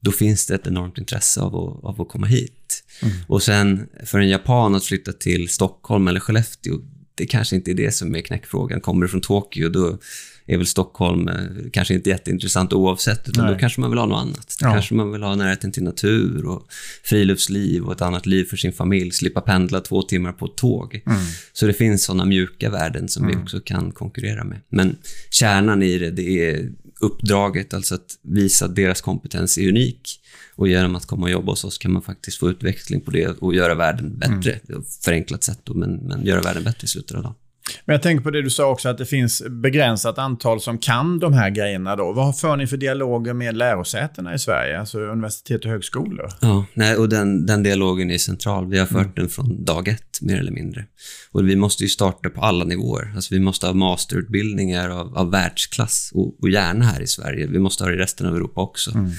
Då 0.00 0.12
finns 0.12 0.46
det 0.46 0.54
ett 0.54 0.66
enormt 0.66 0.98
intresse 0.98 1.40
av 1.40 1.56
att, 1.56 1.84
av 1.84 2.00
att 2.00 2.08
komma 2.08 2.26
hit. 2.26 2.84
Mm. 3.02 3.14
Och 3.28 3.42
sen 3.42 3.88
för 4.04 4.18
en 4.18 4.28
japan 4.28 4.74
att 4.74 4.84
flytta 4.84 5.12
till 5.12 5.48
Stockholm 5.48 6.08
eller 6.08 6.20
Skellefteå, 6.20 6.74
det 7.14 7.26
kanske 7.26 7.56
inte 7.56 7.70
är 7.70 7.74
det 7.74 7.94
som 7.94 8.16
är 8.16 8.20
knäckfrågan. 8.20 8.80
Kommer 8.80 9.02
du 9.02 9.08
från 9.08 9.20
Tokyo, 9.20 9.68
då 9.68 9.98
är 10.46 10.56
väl 10.56 10.66
Stockholm 10.66 11.28
eh, 11.28 11.34
kanske 11.72 11.94
inte 11.94 12.10
jätteintressant 12.10 12.72
oavsett, 12.72 13.28
utan 13.28 13.44
Nej. 13.44 13.54
då 13.54 13.60
kanske 13.60 13.80
man 13.80 13.90
vill 13.90 13.98
ha 13.98 14.06
något 14.06 14.22
annat. 14.22 14.56
Ja. 14.60 14.72
kanske 14.72 14.94
man 14.94 15.12
vill 15.12 15.22
ha 15.22 15.34
närheten 15.34 15.72
till 15.72 15.82
natur 15.82 16.46
och 16.46 16.66
friluftsliv 17.02 17.84
och 17.84 17.92
ett 17.92 18.02
annat 18.02 18.26
liv 18.26 18.44
för 18.44 18.56
sin 18.56 18.72
familj, 18.72 19.10
slippa 19.10 19.40
pendla 19.40 19.80
två 19.80 20.02
timmar 20.02 20.32
på 20.32 20.46
ett 20.46 20.56
tåg. 20.56 21.02
Mm. 21.06 21.18
Så 21.52 21.66
det 21.66 21.72
finns 21.72 22.04
sådana 22.04 22.24
mjuka 22.24 22.70
värden 22.70 23.08
som 23.08 23.24
mm. 23.24 23.36
vi 23.36 23.42
också 23.42 23.60
kan 23.60 23.92
konkurrera 23.92 24.44
med. 24.44 24.60
Men 24.68 24.96
kärnan 25.30 25.82
i 25.82 25.98
det, 25.98 26.10
det 26.10 26.50
är 26.50 26.70
uppdraget, 27.00 27.74
alltså 27.74 27.94
att 27.94 28.18
visa 28.22 28.64
att 28.64 28.76
deras 28.76 29.00
kompetens 29.00 29.58
är 29.58 29.68
unik. 29.68 30.20
Och 30.54 30.68
genom 30.68 30.96
att 30.96 31.06
komma 31.06 31.22
och 31.22 31.30
jobba 31.30 31.52
hos 31.52 31.64
oss 31.64 31.78
kan 31.78 31.92
man 31.92 32.02
faktiskt 32.02 32.38
få 32.38 32.50
utveckling 32.50 33.00
på 33.00 33.10
det 33.10 33.28
och 33.28 33.54
göra 33.54 33.74
världen 33.74 34.18
bättre. 34.18 34.60
Mm. 34.68 34.84
Förenklat 35.04 35.44
sätt, 35.44 35.60
då, 35.64 35.74
men, 35.74 35.96
men 35.96 36.26
göra 36.26 36.40
världen 36.40 36.64
bättre 36.64 36.84
i 36.84 36.88
slutet 36.88 37.16
av 37.16 37.22
dagen. 37.22 37.34
Men 37.84 37.94
jag 37.94 38.02
tänker 38.02 38.24
på 38.24 38.30
det 38.30 38.42
du 38.42 38.50
sa 38.50 38.70
också, 38.70 38.88
att 38.88 38.98
det 38.98 39.06
finns 39.06 39.42
begränsat 39.50 40.18
antal 40.18 40.60
som 40.60 40.78
kan 40.78 41.18
de 41.18 41.32
här 41.32 41.50
grejerna. 41.50 41.96
Då. 41.96 42.12
Vad 42.12 42.38
för 42.38 42.56
ni 42.56 42.66
för 42.66 42.76
dialoger 42.76 43.32
med 43.32 43.56
lärosätena 43.56 44.34
i 44.34 44.38
Sverige, 44.38 44.80
alltså 44.80 45.00
universitet 45.00 45.64
och 45.64 45.70
högskolor? 45.70 46.28
Ja, 46.40 46.64
nej, 46.74 46.96
och 46.96 47.08
den, 47.08 47.46
den 47.46 47.62
dialogen 47.62 48.10
är 48.10 48.18
central. 48.18 48.66
Vi 48.66 48.78
har 48.78 48.86
fört 48.86 49.00
mm. 49.00 49.12
den 49.14 49.28
från 49.28 49.64
dag 49.64 49.88
ett, 49.88 50.20
mer 50.20 50.38
eller 50.38 50.52
mindre. 50.52 50.84
Och 51.32 51.48
vi 51.48 51.56
måste 51.56 51.82
ju 51.82 51.88
starta 51.88 52.30
på 52.30 52.40
alla 52.40 52.64
nivåer. 52.64 53.12
Alltså 53.14 53.34
vi 53.34 53.40
måste 53.40 53.66
ha 53.66 53.74
masterutbildningar 53.74 54.90
av, 54.90 55.18
av 55.18 55.30
världsklass 55.30 56.10
och, 56.14 56.42
och 56.42 56.50
gärna 56.50 56.84
här 56.84 57.02
i 57.02 57.06
Sverige. 57.06 57.46
Vi 57.46 57.58
måste 57.58 57.84
ha 57.84 57.90
det 57.90 57.96
i 57.96 57.98
resten 57.98 58.26
av 58.26 58.36
Europa 58.36 58.60
också. 58.60 58.90
Mm. 58.90 59.10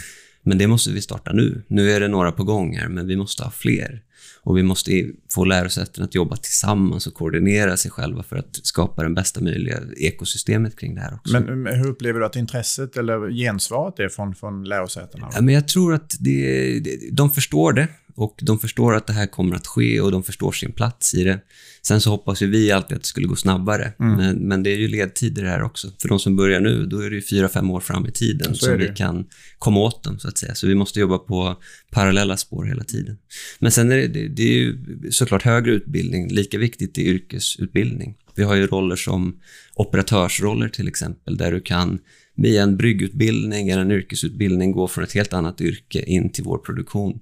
Men 0.44 0.58
det 0.58 0.68
måste 0.68 0.92
vi 0.92 1.02
starta 1.02 1.34
nu. 1.34 1.64
Nu 1.68 1.92
är 1.92 2.00
det 2.00 2.08
några 2.08 2.32
på 2.32 2.44
gång 2.44 2.78
här, 2.78 2.88
men 2.88 3.08
vi 3.08 3.16
måste 3.16 3.44
ha 3.44 3.52
fler. 3.52 4.02
Och 4.44 4.58
vi 4.58 4.64
måste 4.64 5.12
få 5.34 5.46
lärosäten 5.46 6.04
att 6.04 6.16
jobba 6.16 6.36
tillsammans 6.36 7.08
och 7.08 7.14
koordinera 7.14 7.78
sig 7.78 7.92
själva 7.92 8.24
för 8.24 8.36
att 8.36 8.60
skapa 8.64 9.04
det 9.04 9.10
bästa 9.10 9.42
möjliga 9.42 9.80
ekosystemet 9.98 10.80
kring 10.80 10.96
det 10.96 11.02
här 11.02 11.16
också. 11.16 11.40
Men 11.40 11.68
hur 11.68 11.88
upplever 11.88 12.20
du 12.20 12.26
att 12.26 12.36
intresset 12.36 12.98
eller 12.98 13.32
gensvaret 13.32 14.00
är 14.00 14.10
från, 14.10 14.36
från 14.36 14.64
lärosätena? 14.64 15.30
Ja, 15.34 15.42
men 15.42 15.56
jag 15.56 15.68
tror 15.68 15.94
att 15.94 16.16
det, 16.20 16.80
de 17.12 17.30
förstår 17.30 17.74
det 17.74 17.88
och 18.16 18.40
de 18.42 18.60
förstår 18.60 18.96
att 18.96 19.08
det 19.08 19.14
här 19.14 19.28
kommer 19.28 19.56
att 19.56 19.68
ske 19.68 20.02
och 20.02 20.12
de 20.12 20.24
förstår 20.24 20.52
sin 20.52 20.72
plats 20.72 21.14
i 21.14 21.24
det. 21.24 21.40
Sen 21.82 22.02
så 22.02 22.10
hoppas 22.10 22.42
ju 22.42 22.48
vi 22.48 22.72
alltid 22.72 22.98
att 22.98 23.04
det 23.04 23.08
skulle 23.08 23.28
gå 23.28 23.36
snabbare, 23.36 23.94
mm. 24.00 24.18
men, 24.18 24.36
men, 24.36 24.64
det 24.64 24.70
är 24.70 24.78
ju 24.78 24.88
ledtider 24.88 25.44
här 25.44 25.64
också. 25.64 25.88
För 26.02 26.10
de 26.10 26.20
som 26.20 26.36
börjar 26.36 26.60
nu, 26.60 26.86
då 26.86 27.00
är 27.00 27.10
det 27.10 27.16
ju 27.16 27.22
fyra, 27.22 27.50
fem 27.50 27.72
år 27.72 27.80
fram 27.80 28.06
i 28.06 28.12
tiden 28.12 28.56
som 28.56 28.78
vi 28.78 28.88
kan 28.88 29.26
komma 29.60 29.80
åt 29.80 30.04
dem, 30.04 30.20
så 30.20 30.28
att 30.28 30.38
säga. 30.38 30.56
Så 30.56 30.68
vi 30.68 30.76
måste 30.76 31.00
jobba 31.00 31.18
på 31.18 31.62
parallella 31.92 32.38
spår 32.38 32.66
hela 32.66 32.84
tiden. 32.84 33.18
Men 33.60 33.72
sen 33.72 33.92
är 33.92 33.98
det, 33.98 34.08
det, 34.08 34.28
det 34.28 34.44
är 34.44 34.54
ju 34.54 34.78
såklart 35.12 35.44
högre 35.44 35.72
utbildning, 35.72 36.34
lika 36.34 36.58
viktigt 36.58 36.98
är 36.98 37.02
yrkesutbildning. 37.02 38.16
Vi 38.36 38.44
har 38.44 38.56
ju 38.56 38.68
roller 38.68 38.96
som 38.96 39.40
operatörsroller 39.76 40.70
till 40.70 40.88
exempel, 40.88 41.38
där 41.38 41.52
du 41.52 41.62
kan 41.62 42.00
via 42.36 42.64
en 42.64 42.78
bryggutbildning 42.78 43.70
eller 43.70 43.82
en 43.82 43.92
yrkesutbildning 43.92 44.72
gå 44.72 44.88
från 44.88 45.04
ett 45.04 45.14
helt 45.14 45.34
annat 45.34 45.62
yrke 45.62 46.02
in 46.02 46.32
till 46.32 46.44
vår 46.44 46.58
produktion. 46.58 47.20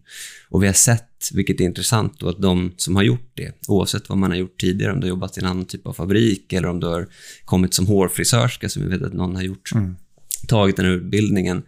Och 0.50 0.64
vi 0.64 0.68
har 0.68 0.74
sett, 0.74 1.30
vilket 1.34 1.62
är 1.62 1.66
intressant, 1.66 2.20
då, 2.20 2.30
att 2.30 2.42
de 2.42 2.74
som 2.78 2.96
har 2.96 3.04
gjort 3.04 3.32
det, 3.34 3.52
oavsett 3.68 4.10
vad 4.10 4.18
man 4.18 4.32
har 4.32 4.38
gjort 4.38 4.60
tidigare, 4.60 4.94
om 4.94 5.00
du 5.00 5.06
har 5.06 5.10
jobbat 5.10 5.38
i 5.38 5.42
en 5.42 5.46
annan 5.46 5.66
typ 5.66 5.88
av 5.88 5.94
fabrik 5.94 6.54
eller 6.54 6.68
om 6.68 6.80
du 6.80 6.88
har 6.88 7.08
kommit 7.46 7.74
som 7.74 7.88
hårfrisörska, 7.88 8.70
som 8.70 8.84
vi 8.84 8.90
vet 8.90 9.02
att 9.02 9.14
någon 9.14 9.36
har 9.36 9.44
gjort, 9.44 9.72
mm. 9.76 9.96
tagit 10.48 10.76
den 10.76 10.86
här 10.86 10.94
utbildningen, 10.94 11.64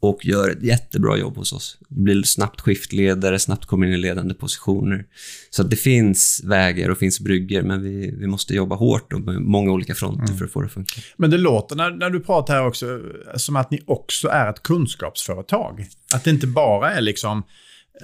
och 0.00 0.26
gör 0.26 0.50
ett 0.50 0.62
jättebra 0.62 1.16
jobb 1.16 1.36
hos 1.36 1.52
oss. 1.52 1.78
Blir 1.88 2.22
snabbt 2.22 2.60
skiftledare, 2.60 3.38
snabbt 3.38 3.66
kommer 3.66 3.86
in 3.86 3.92
i 3.92 3.96
ledande 3.96 4.34
positioner. 4.34 5.04
Så 5.50 5.62
det 5.62 5.76
finns 5.76 6.42
vägar 6.44 6.88
och 6.88 6.98
finns 6.98 7.20
brygger, 7.20 7.62
men 7.62 7.82
vi, 7.82 8.14
vi 8.18 8.26
måste 8.26 8.54
jobba 8.54 8.76
hårt 8.76 9.12
och 9.12 9.20
med 9.20 9.40
många 9.40 9.72
olika 9.72 9.94
fronter 9.94 10.24
mm. 10.24 10.38
för 10.38 10.44
att 10.44 10.52
få 10.52 10.60
det 10.60 10.66
att 10.66 10.72
funka. 10.72 11.00
Men 11.16 11.30
det 11.30 11.38
låter 11.38 11.76
när, 11.76 11.90
när 11.90 12.10
du 12.10 12.20
pratar 12.20 12.54
här 12.54 12.66
också 12.66 13.00
som 13.36 13.56
att 13.56 13.70
ni 13.70 13.82
också 13.86 14.28
är 14.28 14.50
ett 14.50 14.62
kunskapsföretag. 14.62 15.86
Att 16.14 16.24
det 16.24 16.30
inte 16.30 16.46
bara 16.46 16.92
är 16.92 17.00
liksom, 17.00 17.42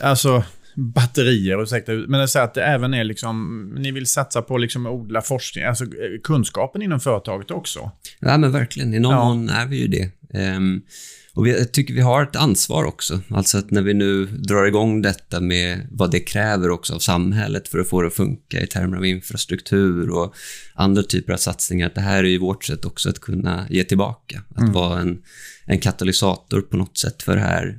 alltså 0.01 0.45
batterier, 0.75 1.63
ursäkta, 1.63 1.93
men 1.93 2.11
det 2.11 2.23
är 2.23 2.27
så 2.27 2.39
att 2.39 2.55
det 2.55 2.65
även 2.65 2.95
är 2.95 3.05
liksom, 3.05 3.67
ni 3.79 3.93
vill 3.93 4.07
satsa 4.07 4.43
på 4.43 4.59
liksom 4.59 4.87
odla 4.87 5.23
forskning, 5.23 5.65
alltså 5.65 5.85
kunskapen 6.25 6.83
inom 6.83 7.01
företaget 7.01 7.51
också. 7.51 7.91
Ja 8.21 8.39
men 8.39 8.53
verkligen, 8.53 8.95
i 8.95 8.99
någon 8.99 9.13
ja. 9.13 9.25
mån 9.25 9.49
är 9.49 9.67
vi 9.67 9.77
ju 9.77 9.89
det. 9.89 10.11
Um, 10.57 10.83
och 11.35 11.47
vi, 11.47 11.59
jag 11.59 11.73
tycker 11.73 11.95
vi 11.95 12.01
har 12.01 12.23
ett 12.23 12.37
ansvar 12.37 12.85
också. 12.85 13.21
Alltså 13.31 13.59
att 13.59 13.71
när 13.71 13.83
vi 13.83 13.95
nu 13.95 14.27
drar 14.27 14.65
igång 14.65 15.03
detta 15.03 15.41
med 15.41 15.87
vad 15.91 16.11
det 16.11 16.21
kräver 16.21 16.71
också 16.71 16.95
av 16.95 16.99
samhället 16.99 17.69
för 17.69 17.79
att 17.79 17.89
få 17.89 18.03
det 18.03 18.07
att 18.07 18.15
funka 18.15 18.61
i 18.61 18.67
termer 18.67 18.97
av 18.97 19.07
infrastruktur 19.07 20.11
och 20.11 20.35
andra 20.75 21.03
typer 21.03 21.33
av 21.33 21.37
satsningar. 21.37 21.87
Att 21.87 21.95
det 21.95 22.01
här 22.01 22.25
är 22.25 22.29
ju 22.29 22.39
vårt 22.39 22.65
sätt 22.65 22.85
också 22.85 23.09
att 23.09 23.21
kunna 23.21 23.67
ge 23.71 23.85
tillbaka. 23.85 24.43
Att 24.49 24.61
mm. 24.61 24.73
vara 24.73 25.01
en, 25.01 25.23
en 25.65 25.79
katalysator 25.79 26.61
på 26.61 26.77
något 26.77 26.99
sätt 26.99 27.23
för 27.23 27.35
det 27.35 27.43
här. 27.43 27.79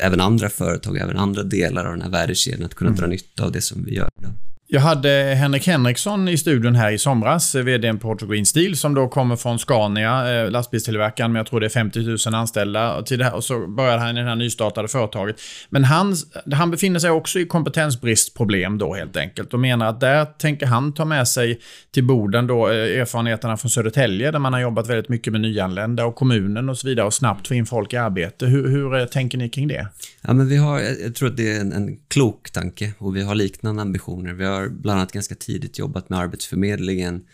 Även 0.00 0.20
andra 0.20 0.48
företag, 0.48 0.96
även 0.96 1.16
andra 1.16 1.42
delar 1.42 1.84
av 1.84 1.92
den 1.92 2.02
här 2.02 2.10
värdekedjan 2.10 2.64
att 2.64 2.74
kunna 2.74 2.90
mm. 2.90 3.00
dra 3.00 3.06
nytta 3.06 3.44
av 3.44 3.52
det 3.52 3.62
som 3.62 3.84
vi 3.84 3.94
gör. 3.94 4.08
Då. 4.22 4.28
Jag 4.70 4.80
hade 4.80 5.34
Henrik 5.38 5.66
Henriksson 5.66 6.28
i 6.28 6.38
studion 6.38 6.74
här 6.74 6.90
i 6.90 6.98
somras, 6.98 7.54
eh, 7.54 7.62
vd 7.62 7.92
på 7.92 7.98
Portugal 7.98 8.34
Green 8.34 8.46
Steel, 8.46 8.76
som 8.76 8.94
då 8.94 9.08
kommer 9.08 9.36
från 9.36 9.58
Scania, 9.58 10.42
eh, 10.42 10.50
lastbilstillverkaren, 10.50 11.32
men 11.32 11.40
jag 11.40 11.46
tror 11.46 11.60
det 11.60 11.66
är 11.66 11.70
50 11.70 12.00
000 12.00 12.34
anställda. 12.34 12.94
Och, 12.94 13.06
till 13.06 13.18
det 13.18 13.24
här, 13.24 13.34
och 13.34 13.44
så 13.44 13.66
började 13.66 13.98
han 13.98 14.18
i 14.18 14.22
det 14.22 14.28
här 14.28 14.36
nystartade 14.36 14.88
företaget. 14.88 15.36
Men 15.70 15.84
han, 15.84 16.14
han 16.52 16.70
befinner 16.70 17.00
sig 17.00 17.10
också 17.10 17.38
i 17.40 17.46
kompetensbristproblem 17.46 18.78
då 18.78 18.94
helt 18.94 19.16
enkelt 19.16 19.54
och 19.54 19.60
menar 19.60 19.86
att 19.86 20.00
där 20.00 20.24
tänker 20.24 20.66
han 20.66 20.92
ta 20.92 21.04
med 21.04 21.28
sig 21.28 21.60
till 21.94 22.04
Boden 22.04 22.46
då 22.46 22.68
eh, 22.68 23.00
erfarenheterna 23.00 23.56
från 23.56 23.70
Södertälje, 23.70 24.30
där 24.30 24.38
man 24.38 24.52
har 24.52 24.60
jobbat 24.60 24.88
väldigt 24.88 25.08
mycket 25.08 25.32
med 25.32 25.40
nyanlända 25.40 26.04
och 26.04 26.14
kommunen 26.14 26.68
och 26.68 26.78
så 26.78 26.88
vidare 26.88 27.06
och 27.06 27.14
snabbt 27.14 27.48
få 27.48 27.54
in 27.54 27.66
folk 27.66 27.92
i 27.92 27.96
arbete. 27.96 28.46
Hur, 28.46 28.68
hur 28.68 29.06
tänker 29.06 29.38
ni 29.38 29.48
kring 29.48 29.68
det? 29.68 29.88
Ja, 30.22 30.32
men 30.32 30.48
vi 30.48 30.56
har, 30.56 30.80
jag 31.04 31.14
tror 31.14 31.28
att 31.28 31.36
det 31.36 31.56
är 31.56 31.60
en, 31.60 31.72
en 31.72 31.96
klok 32.08 32.50
tanke 32.50 32.92
och 32.98 33.16
vi 33.16 33.22
har 33.22 33.34
liknande 33.34 33.82
ambitioner. 33.82 34.32
Vi 34.32 34.44
har 34.44 34.57
har 34.58 34.68
bland 34.68 35.00
annat 35.00 35.12
ganska 35.12 35.34
tidigt 35.34 35.78
jobbat 35.78 36.08
med 36.08 36.18
Arbetsförmedlingen 36.18 37.24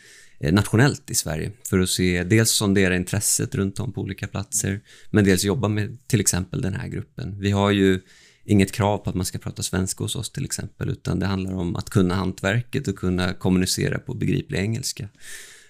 eh, 0.41 0.53
nationellt 0.53 1.11
i 1.11 1.15
Sverige 1.15 1.53
för 1.69 1.79
att 1.79 1.89
se 1.89 2.25
dels 2.25 2.51
sondera 2.51 2.97
intresset 2.97 3.55
runt 3.55 3.81
om 3.81 3.93
på 3.93 4.01
olika 4.01 4.27
platser 4.27 4.81
men 5.11 5.25
dels 5.25 5.45
jobba 5.45 5.69
med 5.69 5.99
till 6.07 6.21
exempel 6.21 6.63
den 6.63 6.75
här 6.75 6.89
gruppen. 6.89 7.41
Vi 7.41 7.51
har 7.51 7.71
ju 7.71 8.01
inget 8.45 8.73
krav 8.73 8.99
på 8.99 9.11
att 9.11 9.17
man 9.17 9.27
ska 9.27 9.39
prata 9.39 9.63
svenska 9.63 10.05
hos 10.05 10.17
oss 10.17 10.31
till 10.31 10.45
exempel 10.45 10.89
utan 10.89 11.19
det 11.19 11.27
handlar 11.27 11.55
om 11.55 11.77
att 11.77 11.91
kunna 11.91 12.15
hantverket 12.15 12.89
och 12.89 12.97
kunna 12.97 13.35
kommunicera 13.35 13.99
på 13.99 14.15
begriplig 14.15 14.59
engelska. 14.59 15.09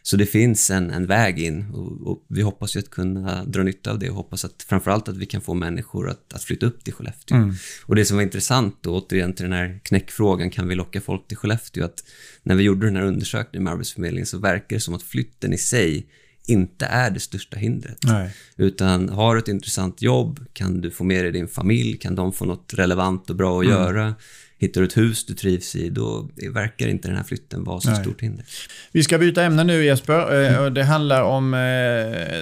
Så 0.06 0.16
det 0.16 0.26
finns 0.26 0.70
en, 0.70 0.90
en 0.90 1.06
väg 1.06 1.38
in 1.38 1.70
och, 1.73 2.06
och, 2.06 2.25
vi 2.28 2.42
hoppas 2.42 2.76
ju 2.76 2.80
att 2.80 2.90
kunna 2.90 3.44
dra 3.44 3.62
nytta 3.62 3.90
av 3.90 3.99
det 3.99 4.11
och 4.11 4.16
hoppas 4.16 4.44
att 4.44 4.62
framförallt 4.62 5.08
att 5.08 5.16
vi 5.16 5.26
kan 5.26 5.40
få 5.40 5.54
människor 5.54 6.11
att, 6.11 6.32
att 6.32 6.42
flytta 6.42 6.66
upp 6.66 6.84
till 6.84 6.92
Skellefteå. 6.92 7.37
Mm. 7.37 7.54
Och 7.87 7.96
det 7.96 8.04
som 8.04 8.16
var 8.16 8.23
intressant 8.23 8.78
då, 8.80 8.99
återigen 8.99 9.32
till 9.32 9.44
den 9.44 9.52
här 9.52 9.80
knäckfrågan, 9.82 10.50
kan 10.50 10.68
vi 10.68 10.75
locka 10.75 11.00
folk 11.00 11.28
till 11.28 11.37
Skellefteå? 11.37 11.84
Att 11.84 12.04
när 12.42 12.54
vi 12.54 12.62
gjorde 12.62 12.87
den 12.87 12.96
här 12.96 13.02
undersökningen 13.02 13.64
med 13.64 13.73
Arbetsförmedlingen 13.73 14.26
så 14.26 14.38
verkar 14.38 14.76
det 14.76 14.80
som 14.80 14.94
att 14.94 15.02
flytten 15.02 15.52
i 15.52 15.58
sig 15.58 16.06
inte 16.46 16.87
är 16.87 17.11
det 17.11 17.20
största 17.20 17.56
hindret. 17.56 17.99
Nej. 18.02 18.34
Utan 18.56 19.08
har 19.08 19.34
du 19.34 19.40
ett 19.40 19.49
intressant 19.49 20.02
jobb, 20.02 20.46
kan 20.52 20.80
du 20.80 20.90
få 20.90 21.04
med 21.04 21.25
dig 21.25 21.32
din 21.32 21.49
familj, 21.49 21.99
kan 21.99 22.14
de 22.14 22.32
få 22.32 22.44
något 22.44 22.75
relevant 22.75 23.30
och 23.30 23.37
bra 23.37 23.61
att 23.61 23.66
mm. 23.66 23.76
göra, 23.76 24.14
Hittar 24.58 24.80
du 24.80 24.87
ett 24.87 24.96
hus 24.96 25.26
du 25.26 25.34
trivs 25.34 25.76
i, 25.76 25.88
då 25.90 26.28
verkar 26.52 26.88
inte 26.88 27.08
den 27.08 27.16
här 27.16 27.25
flytten 27.25 27.64
vara 27.64 27.80
så 27.80 27.90
Nej. 27.90 28.00
stort 28.00 28.20
hinder. 28.20 28.44
Vi 28.92 29.02
ska 29.02 29.18
byta 29.18 29.42
ämne 29.42 29.64
nu 29.64 29.84
Jesper. 29.84 30.44
Eh. 30.44 30.66
Det 30.66 30.84
handlar 30.84 31.23
om 31.23 31.54
eh, 31.54 31.61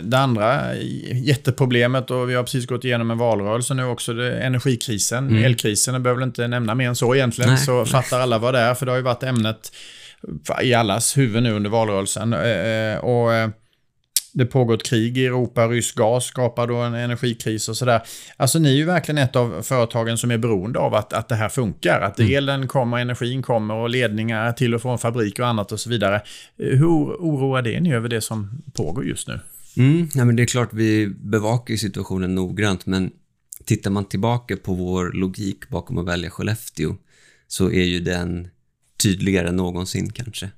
det 0.03 0.19
andra 0.19 0.75
jätteproblemet 1.13 2.11
och 2.11 2.31
vi 2.31 2.35
har 2.35 2.43
precis 2.43 2.67
gått 2.67 2.85
igenom 2.85 3.11
en 3.11 3.19
valrörelse 3.19 3.75
nu 3.75 3.85
också. 3.85 4.13
Energikrisen, 4.23 5.29
mm. 5.29 5.45
elkrisen. 5.45 5.95
Jag 5.95 6.03
behöver 6.03 6.21
väl 6.21 6.29
inte 6.29 6.49
nämna 6.49 6.75
mer 6.75 6.89
än 6.89 6.97
så 6.97 7.15
egentligen. 7.15 7.51
Nej. 7.51 7.65
Så 7.65 7.85
fattar 7.85 8.21
alla 8.21 8.39
vad 8.39 8.55
det 8.55 8.61
är, 8.61 8.75
för 8.75 8.87
det 8.87 8.93
har 8.93 8.97
ju 8.97 9.03
varit 9.03 9.23
ämnet 9.23 9.73
i 10.63 10.75
allas 10.75 11.19
huvud 11.19 11.43
nu 11.43 11.53
under 11.53 11.71
valrörelsen. 11.71 12.33
Eh, 12.33 12.99
och 12.99 13.53
det 14.33 14.47
pågår 14.47 14.75
ett 14.75 14.83
krig 14.83 15.19
i 15.19 15.27
Europa, 15.27 15.69
rysk 15.69 15.95
gas 15.95 16.25
skapar 16.25 16.67
då 16.67 16.77
en 16.77 16.95
energikris 16.95 17.69
och 17.69 17.77
sådär. 17.77 18.03
Alltså 18.37 18.59
ni 18.59 18.69
är 18.69 18.77
ju 18.77 18.85
verkligen 18.85 19.19
ett 19.19 19.37
av 19.37 19.63
företagen 19.63 20.19
som 20.19 20.31
är 20.31 20.39
beroende 20.39 20.79
av 20.79 20.95
att, 20.95 21.13
att 21.13 21.29
det 21.29 21.35
här 21.35 21.49
funkar. 21.49 22.01
Att 22.01 22.19
mm. 22.19 22.35
elen 22.35 22.69
kommer, 22.69 22.99
energin 22.99 23.43
kommer 23.43 23.75
och 23.75 23.91
ledningar 23.91 24.53
till 24.53 24.75
och 24.75 24.83
från 24.83 24.99
fabrik 24.99 25.39
och 25.39 25.47
annat 25.47 25.73
och 25.73 25.81
så 25.81 25.91
vidare. 25.91 26.23
Hur 26.57 26.87
oroar 26.87 27.63
det 27.63 27.81
ni 27.81 27.95
över 27.95 28.09
det 28.09 28.21
som 28.21 28.63
pågår 28.73 29.05
just 29.07 29.29
nu? 29.29 29.41
Mm, 29.77 30.09
ja, 30.15 30.25
men 30.25 30.37
det 30.37 30.43
är 30.43 30.47
klart 30.47 30.69
vi 30.73 31.09
bevakar 31.09 31.77
situationen 31.77 32.35
noggrant 32.35 32.87
men 32.87 33.11
tittar 33.65 33.91
man 33.91 34.05
tillbaka 34.05 34.57
på 34.57 34.75
vår 34.75 35.13
logik 35.13 35.69
bakom 35.69 35.99
att 35.99 36.07
välja 36.07 36.31
Skellefteå 36.31 36.97
så 37.49 37.71
är 37.71 37.85
ju 37.85 38.01
den 38.01 38.49
tydligare 39.03 39.49
än 39.49 39.57
någonsin 39.57 40.13
kanske. 40.13 40.51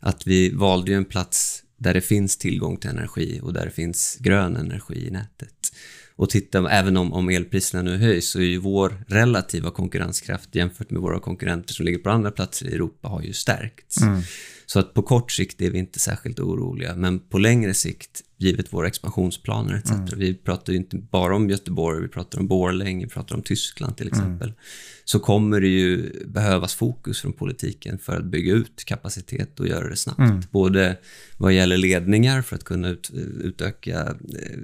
Att 0.00 0.26
vi 0.26 0.50
valde 0.50 0.90
ju 0.90 0.96
en 0.96 1.04
plats 1.04 1.62
där 1.76 1.94
det 1.94 2.00
finns 2.00 2.36
tillgång 2.36 2.76
till 2.76 2.90
energi 2.90 3.40
och 3.42 3.52
där 3.52 3.64
det 3.64 3.70
finns 3.70 4.18
grön 4.20 4.56
energi 4.56 5.06
i 5.06 5.10
nätet. 5.10 5.72
Och 6.16 6.30
titta, 6.30 6.70
även 6.70 6.96
om, 6.96 7.12
om 7.12 7.28
elpriserna 7.28 7.82
nu 7.82 7.96
höjs 7.96 8.30
så 8.30 8.38
är 8.38 8.44
ju 8.44 8.58
vår 8.58 9.04
relativa 9.08 9.70
konkurrenskraft 9.70 10.54
jämfört 10.54 10.90
med 10.90 11.02
våra 11.02 11.20
konkurrenter 11.20 11.74
som 11.74 11.86
ligger 11.86 11.98
på 11.98 12.10
andra 12.10 12.30
platser 12.30 12.66
i 12.66 12.74
Europa 12.74 13.08
har 13.08 13.22
ju 13.22 13.32
stärkts. 13.32 14.02
Mm. 14.02 14.22
Så 14.66 14.78
att 14.78 14.94
på 14.94 15.02
kort 15.02 15.32
sikt 15.32 15.62
är 15.62 15.70
vi 15.70 15.78
inte 15.78 15.98
särskilt 15.98 16.40
oroliga, 16.40 16.96
men 16.96 17.18
på 17.18 17.38
längre 17.38 17.74
sikt, 17.74 18.22
givet 18.38 18.72
våra 18.72 18.86
expansionsplaner 18.86 19.74
etc. 19.74 19.90
Mm. 19.90 20.04
Vi 20.16 20.34
pratar 20.34 20.72
ju 20.72 20.78
inte 20.78 20.96
bara 20.96 21.36
om 21.36 21.50
Göteborg, 21.50 22.02
vi 22.02 22.08
pratar 22.08 22.38
om 22.38 22.46
Borlänge, 22.46 23.06
vi 23.06 23.10
pratar 23.10 23.36
om 23.36 23.42
Tyskland 23.42 23.96
till 23.96 24.06
mm. 24.06 24.18
exempel. 24.18 24.48
Mm. 24.48 24.58
Så 25.04 25.18
kommer 25.18 25.60
det 25.60 25.68
ju 25.68 26.12
behövas 26.26 26.74
fokus 26.74 27.20
från 27.20 27.32
politiken 27.32 27.98
för 27.98 28.16
att 28.16 28.24
bygga 28.24 28.52
ut 28.52 28.84
kapacitet 28.84 29.60
och 29.60 29.68
göra 29.68 29.88
det 29.88 29.96
snabbt. 29.96 30.18
Mm. 30.18 30.42
Både 30.50 30.98
vad 31.38 31.52
gäller 31.52 31.76
ledningar 31.76 32.42
för 32.42 32.56
att 32.56 32.64
kunna 32.64 32.88
ut, 32.88 33.10
utöka, 33.40 34.00
eh, 34.00 34.58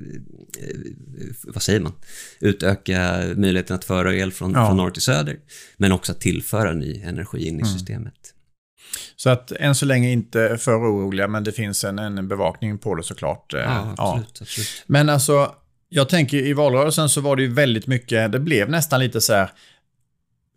vad 1.44 1.62
säger 1.62 1.80
man, 1.80 1.92
utöka 2.40 3.22
möjligheten 3.36 3.76
att 3.76 3.84
föra 3.84 4.16
el 4.16 4.32
från, 4.32 4.52
ja. 4.52 4.66
från 4.66 4.76
norr 4.76 4.90
till 4.90 5.02
söder, 5.02 5.38
men 5.76 5.92
också 5.92 6.12
att 6.12 6.20
tillföra 6.20 6.72
ny 6.72 7.00
energi 7.00 7.38
in 7.38 7.54
i 7.54 7.62
mm. 7.62 7.72
systemet. 7.72 8.34
Så 9.16 9.30
att 9.30 9.52
än 9.52 9.74
så 9.74 9.86
länge 9.86 10.10
inte 10.10 10.58
för 10.58 10.72
oroliga, 10.72 11.28
men 11.28 11.44
det 11.44 11.52
finns 11.52 11.84
en, 11.84 11.98
en 11.98 12.28
bevakning 12.28 12.78
på 12.78 12.94
det 12.94 13.02
såklart. 13.02 13.54
Eh, 13.54 13.60
ja, 13.60 13.94
absolut, 13.98 14.36
ja. 14.38 14.44
absolut. 14.44 14.84
Men 14.86 15.08
alltså, 15.08 15.54
jag 15.88 16.08
tänker 16.08 16.36
i 16.36 16.52
valrörelsen 16.52 17.08
så 17.08 17.20
var 17.20 17.36
det 17.36 17.42
ju 17.42 17.52
väldigt 17.52 17.86
mycket, 17.86 18.32
det 18.32 18.40
blev 18.40 18.70
nästan 18.70 19.00
lite 19.00 19.20
så 19.20 19.34
här, 19.34 19.50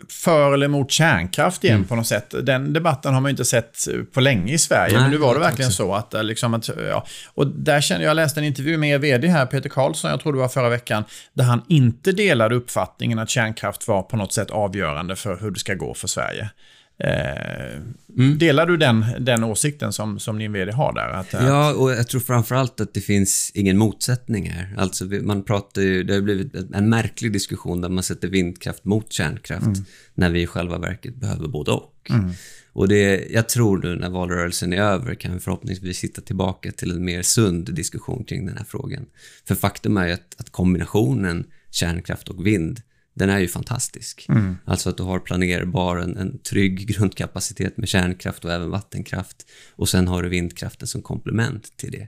för 0.10 0.53
eller 0.53 0.67
mot 0.67 0.91
kärnkraft 0.91 1.63
igen 1.63 1.75
mm. 1.75 1.88
på 1.88 1.96
något 1.96 2.08
sätt. 2.08 2.34
Den 2.44 2.74
debatten 2.74 3.13
har 3.13 3.22
man 3.22 3.32
inte 3.32 3.46
sett 3.46 3.88
på 4.13 4.22
länge 4.22 4.53
i 4.53 4.58
Sverige. 4.58 4.94
Nej, 4.94 5.01
men 5.01 5.12
nu 5.12 5.17
var 5.17 5.34
det 5.34 5.39
verkligen 5.39 5.72
så 5.72 5.94
att, 5.94 6.13
eh, 6.13 6.24
liksom 6.24 6.53
att, 6.53 6.67
ja. 6.67 7.05
Och 7.34 7.48
där 7.48 7.82
kände 7.82 8.05
jag, 8.05 8.15
läste 8.15 8.39
en 8.39 8.44
intervju 8.44 8.77
med 8.77 8.89
er 8.89 9.00
vd 9.00 9.27
här, 9.27 9.46
Peter 9.46 9.70
Karlsson, 9.70 10.12
jag 10.12 10.20
tror 10.20 10.34
det 10.34 10.39
var 10.39 10.48
förra 10.48 10.70
veckan, 10.70 11.03
där 11.34 11.44
han 11.44 11.62
inte 11.70 12.12
delade 12.12 12.55
uppfattningen 12.55 13.20
att 13.20 13.29
kärnkraft 13.29 13.88
var 13.88 14.01
på 14.01 14.17
något 14.17 14.34
sätt 14.34 14.51
avgörande 14.51 15.15
för 15.15 15.38
hur 15.38 15.51
det 15.51 15.60
ska 15.60 15.74
gå 15.74 15.94
för 15.94 16.08
Sverige. 16.08 16.50
Eh, 16.98 17.75
mm. 18.18 18.38
Delar 18.38 18.66
du 18.66 18.78
den, 18.78 19.06
den 19.20 19.44
åsikten 19.44 19.94
som, 19.94 20.20
som 20.20 20.40
din 20.40 20.54
vd 20.54 20.72
har 20.72 20.94
där? 20.94 21.10
Att, 21.10 21.34
ja, 21.34 21.74
och 21.74 21.92
jag 21.92 22.08
tror 22.08 22.22
framförallt 22.22 22.82
att 22.82 22.94
det 22.94 23.02
finns 23.02 23.52
ingen 23.54 23.78
motsättning 23.78 24.50
här. 24.50 24.75
Alltså, 24.78 25.06
man 25.06 25.44
pratar 25.44 25.82
ju, 25.82 26.04
det 26.04 26.14
har 26.14 26.22
blivit 26.22 26.56
en 26.74 26.90
märklig 26.90 27.34
diskussion 27.34 27.82
där 27.82 27.90
man 27.90 28.04
sätter 28.04 28.28
vindkraft 28.28 28.86
mot 28.86 29.14
kärnkraft 29.14 29.66
mm. 29.66 29.86
när 30.14 30.30
vi 30.30 30.42
i 30.42 30.48
själva 30.48 30.78
verket 30.78 31.16
behöver 31.16 31.48
både 31.48 31.72
och. 31.72 32.10
Mm. 32.10 32.32
Och 32.74 32.88
det, 32.88 33.28
jag 33.30 33.50
tror 33.50 33.78
nu 33.78 33.96
när 33.96 34.10
valrörelsen 34.10 34.74
är 34.74 34.78
över 34.78 35.16
kan 35.16 35.34
vi 35.34 35.40
förhoppningsvis 35.40 36.04
hitta 36.04 36.22
tillbaka 36.22 36.72
till 36.72 36.92
en 36.92 37.06
mer 37.06 37.22
sund 37.22 37.74
diskussion 37.74 38.24
kring 38.24 38.46
den 38.46 38.58
här 38.58 38.66
frågan. 38.66 39.06
För 39.48 39.56
faktum 39.56 39.98
är 39.98 40.08
ju 40.08 40.14
att, 40.14 40.36
att 40.38 40.50
kombinationen 40.50 41.46
kärnkraft 41.72 42.30
och 42.30 42.46
vind 42.46 42.82
den 43.15 43.29
är 43.29 43.39
ju 43.39 43.48
fantastisk. 43.48 44.25
Mm. 44.29 44.57
Alltså 44.65 44.89
att 44.89 44.98
du 44.98 45.03
har 45.03 45.19
planerbar, 45.19 45.98
en, 45.98 46.17
en 46.17 46.38
trygg 46.38 46.88
grundkapacitet 46.88 47.77
med 47.77 47.88
kärnkraft 47.88 48.45
och 48.45 48.51
även 48.51 48.69
vattenkraft. 48.69 49.45
Och 49.75 49.89
sen 49.89 50.07
har 50.07 50.24
du 50.24 50.29
vindkraften 50.29 50.88
som 50.88 51.01
komplement 51.01 51.77
till 51.77 51.91
det. 51.91 52.07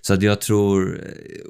Så 0.00 0.14
att 0.14 0.22
jag 0.22 0.40
tror, 0.40 1.00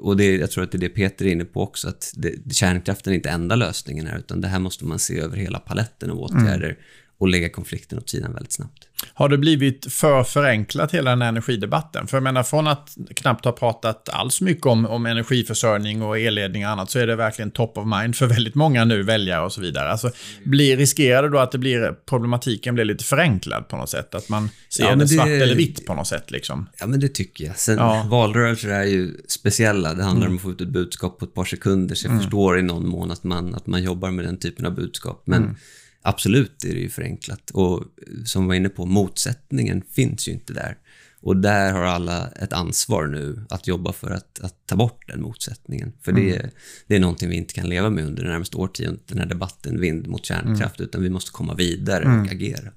och 0.01 0.17
det, 0.17 0.35
jag 0.35 0.51
tror 0.51 0.63
att 0.63 0.71
det 0.71 0.77
är 0.77 0.79
det 0.79 0.89
Peter 0.89 1.25
är 1.25 1.31
inne 1.31 1.45
på 1.45 1.61
också, 1.61 1.89
att 1.89 2.13
det, 2.15 2.53
kärnkraften 2.53 3.13
är 3.13 3.17
inte 3.17 3.29
enda 3.29 3.55
lösningen 3.55 4.07
här, 4.07 4.17
utan 4.17 4.41
det 4.41 4.47
här 4.47 4.59
måste 4.59 4.85
man 4.85 4.99
se 4.99 5.19
över 5.19 5.37
hela 5.37 5.59
paletten 5.59 6.11
av 6.11 6.19
åtgärder. 6.19 6.69
Mm 6.69 6.81
och 7.21 7.27
lägga 7.27 7.49
konflikten 7.49 7.97
åt 7.97 8.09
sidan 8.09 8.33
väldigt 8.33 8.53
snabbt. 8.53 8.87
Har 9.13 9.29
det 9.29 9.37
blivit 9.37 9.93
för 9.93 10.23
förenklat 10.23 10.93
hela 10.93 11.09
den 11.09 11.21
här 11.21 11.29
energidebatten? 11.29 12.07
För 12.07 12.17
jag 12.17 12.23
menar, 12.23 12.43
från 12.43 12.67
att 12.67 12.97
knappt 13.15 13.45
ha 13.45 13.51
pratat 13.51 14.09
alls 14.09 14.41
mycket 14.41 14.65
om, 14.65 14.85
om 14.85 15.05
energiförsörjning 15.05 16.01
och 16.01 16.19
elledning 16.19 16.65
och 16.65 16.71
annat 16.71 16.91
så 16.91 16.99
är 16.99 17.07
det 17.07 17.15
verkligen 17.15 17.51
top 17.51 17.77
of 17.77 17.87
mind 17.87 18.15
för 18.15 18.27
väldigt 18.27 18.55
många 18.55 18.85
nu, 18.85 19.03
väljare 19.03 19.45
och 19.45 19.53
så 19.53 19.61
vidare. 19.61 19.91
Alltså, 19.91 20.11
blir, 20.43 20.77
riskerar 20.77 21.23
det 21.23 21.29
då 21.29 21.37
att 21.37 21.51
det 21.51 21.57
blir, 21.57 21.95
problematiken 22.09 22.75
blir 22.75 22.85
lite 22.85 23.03
förenklad 23.03 23.67
på 23.67 23.77
något 23.77 23.89
sätt? 23.89 24.15
Att 24.15 24.29
man 24.29 24.49
ser 24.69 24.83
ja, 24.83 24.95
det 24.95 25.07
svart 25.07 25.27
eller 25.27 25.55
vitt 25.55 25.85
på 25.85 25.93
något 25.93 26.07
sätt? 26.07 26.31
Liksom? 26.31 26.69
Ja, 26.79 26.87
men 26.87 26.99
det 26.99 27.09
tycker 27.09 27.45
jag. 27.45 27.57
Sen, 27.57 27.77
ja. 27.77 28.07
Valrörelser 28.09 28.69
är 28.69 28.83
ju 28.83 29.13
speciella. 29.27 29.93
Det 29.93 30.03
handlar 30.03 30.27
mm. 30.27 30.31
om 30.31 30.35
att 30.35 30.41
få 30.41 30.51
ut 30.51 30.61
ett 30.61 30.67
budskap 30.67 31.19
på 31.19 31.25
ett 31.25 31.33
par 31.33 31.45
sekunder, 31.45 31.95
så 31.95 32.05
jag 32.05 32.11
mm. 32.11 32.23
förstår 32.23 32.59
i 32.59 32.61
någon 32.61 32.87
mån 32.87 33.11
att 33.11 33.23
man, 33.23 33.55
att 33.55 33.67
man 33.67 33.83
jobbar 33.83 34.11
med 34.11 34.25
den 34.25 34.37
typen 34.37 34.65
av 34.65 34.75
budskap. 34.75 35.23
Men 35.25 35.43
mm 35.43 35.55
Absolut 36.01 36.63
är 36.63 36.73
det 36.73 36.79
ju 36.79 36.89
förenklat 36.89 37.51
och 37.51 37.83
som 38.25 38.43
vi 38.43 38.47
var 38.47 38.55
inne 38.55 38.69
på, 38.69 38.85
motsättningen 38.85 39.83
finns 39.91 40.27
ju 40.27 40.31
inte 40.31 40.53
där. 40.53 40.77
Och 41.21 41.37
där 41.37 41.73
har 41.73 41.83
alla 41.83 42.27
ett 42.27 42.53
ansvar 42.53 43.07
nu 43.07 43.45
att 43.49 43.67
jobba 43.67 43.93
för 43.93 44.11
att, 44.11 44.39
att 44.39 44.55
ta 44.65 44.75
bort 44.75 45.07
den 45.07 45.21
motsättningen. 45.21 45.93
För 46.01 46.11
mm. 46.11 46.25
det, 46.25 46.49
det 46.87 46.95
är 46.95 46.99
någonting 46.99 47.29
vi 47.29 47.35
inte 47.35 47.53
kan 47.53 47.69
leva 47.69 47.89
med 47.89 48.05
under 48.05 48.23
det 48.23 48.29
närmaste 48.29 48.57
årtiondet, 48.57 49.07
den 49.07 49.19
här 49.19 49.25
debatten 49.25 49.81
vind 49.81 50.07
mot 50.07 50.25
kärnkraft, 50.25 50.79
mm. 50.79 50.87
utan 50.87 51.03
vi 51.03 51.09
måste 51.09 51.31
komma 51.31 51.53
vidare 51.53 52.05
och 52.05 52.11
mm. 52.11 52.29
agera. 52.29 52.71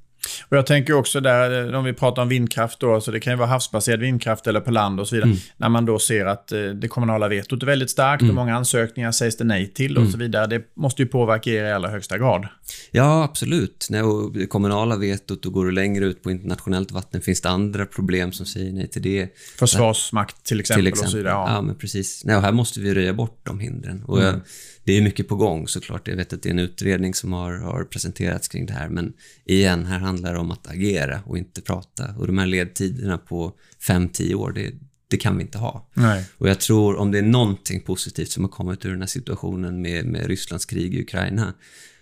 Och 0.48 0.56
jag 0.56 0.66
tänker 0.66 0.92
också 0.92 1.20
där, 1.20 1.72
eh, 1.72 1.78
om 1.78 1.84
vi 1.84 1.92
pratar 1.92 2.22
om 2.22 2.28
vindkraft 2.28 2.80
då, 2.80 3.00
så 3.00 3.10
det 3.10 3.20
kan 3.20 3.32
ju 3.32 3.36
vara 3.36 3.48
havsbaserad 3.48 4.00
vindkraft 4.00 4.46
eller 4.46 4.60
på 4.60 4.70
land 4.70 5.00
och 5.00 5.08
så 5.08 5.14
vidare. 5.14 5.30
Mm. 5.30 5.40
När 5.56 5.68
man 5.68 5.86
då 5.86 5.98
ser 5.98 6.26
att 6.26 6.52
eh, 6.52 6.60
det 6.60 6.88
kommunala 6.88 7.28
vetot 7.28 7.62
är 7.62 7.66
väldigt 7.66 7.90
starkt 7.90 8.22
mm. 8.22 8.30
och 8.30 8.34
många 8.34 8.56
ansökningar 8.56 9.12
sägs 9.12 9.36
det 9.36 9.44
nej 9.44 9.66
till 9.66 9.96
och 9.96 10.02
mm. 10.02 10.12
så 10.12 10.18
vidare. 10.18 10.46
Det 10.46 10.62
måste 10.74 11.02
ju 11.02 11.08
påverka 11.08 11.50
er 11.50 11.64
i 11.64 11.72
allra 11.72 11.88
högsta 11.88 12.18
grad. 12.18 12.46
Ja, 12.90 13.24
absolut. 13.24 13.86
Nej, 13.90 14.02
det 14.34 14.46
kommunala 14.46 14.96
vetot, 14.96 15.42
då 15.42 15.50
går 15.50 15.64
du 15.64 15.70
längre 15.70 16.04
ut 16.04 16.22
på 16.22 16.30
internationellt 16.30 16.92
vatten. 16.92 17.20
Finns 17.20 17.40
det 17.40 17.48
andra 17.48 17.86
problem 17.86 18.32
som 18.32 18.46
säger 18.46 18.72
nej 18.72 18.88
till 18.88 19.02
det? 19.02 19.28
Försvarsmakt 19.58 20.44
till 20.44 20.60
exempel. 20.60 20.82
Till 20.82 20.88
exempel. 20.88 21.06
Och 21.06 21.10
så 21.10 21.16
vidare, 21.16 21.32
ja. 21.32 21.54
ja, 21.54 21.60
men 21.62 21.74
precis. 21.74 22.24
Nej, 22.24 22.36
och 22.36 22.42
här 22.42 22.52
måste 22.52 22.80
vi 22.80 22.94
röja 22.94 23.14
bort 23.14 23.40
de 23.42 23.60
hindren. 23.60 24.04
Och 24.04 24.22
jag, 24.22 24.40
det 24.84 24.96
är 24.96 25.02
mycket 25.02 25.28
på 25.28 25.36
gång 25.36 25.68
såklart. 25.68 26.08
Jag 26.08 26.16
vet 26.16 26.32
att 26.32 26.42
det 26.42 26.48
är 26.48 26.50
en 26.50 26.58
utredning 26.58 27.14
som 27.14 27.32
har, 27.32 27.52
har 27.52 27.84
presenterats 27.84 28.48
kring 28.48 28.66
det 28.66 28.72
här. 28.72 28.88
Men 28.88 29.12
igen, 29.44 29.86
här 29.86 29.98
handlar 30.14 30.34
om 30.34 30.50
att 30.50 30.70
agera 30.70 31.22
och 31.26 31.38
inte 31.38 31.60
prata. 31.60 32.14
Och 32.18 32.26
de 32.26 32.38
här 32.38 32.46
ledtiderna 32.46 33.18
på 33.18 33.52
5-10 33.88 34.34
år, 34.34 34.52
det, 34.52 34.74
det 35.08 35.16
kan 35.16 35.36
vi 35.36 35.42
inte 35.42 35.58
ha. 35.58 35.88
Nej. 35.94 36.24
Och 36.38 36.48
jag 36.48 36.60
tror 36.60 36.96
om 36.96 37.10
det 37.10 37.18
är 37.18 37.22
någonting 37.22 37.80
positivt 37.80 38.30
som 38.30 38.44
har 38.44 38.50
kommit 38.50 38.84
ur 38.84 38.90
den 38.90 39.00
här 39.00 39.06
situationen 39.06 39.82
med, 39.82 40.06
med 40.06 40.26
Rysslands 40.26 40.66
krig 40.66 40.94
i 40.94 41.02
Ukraina, 41.02 41.54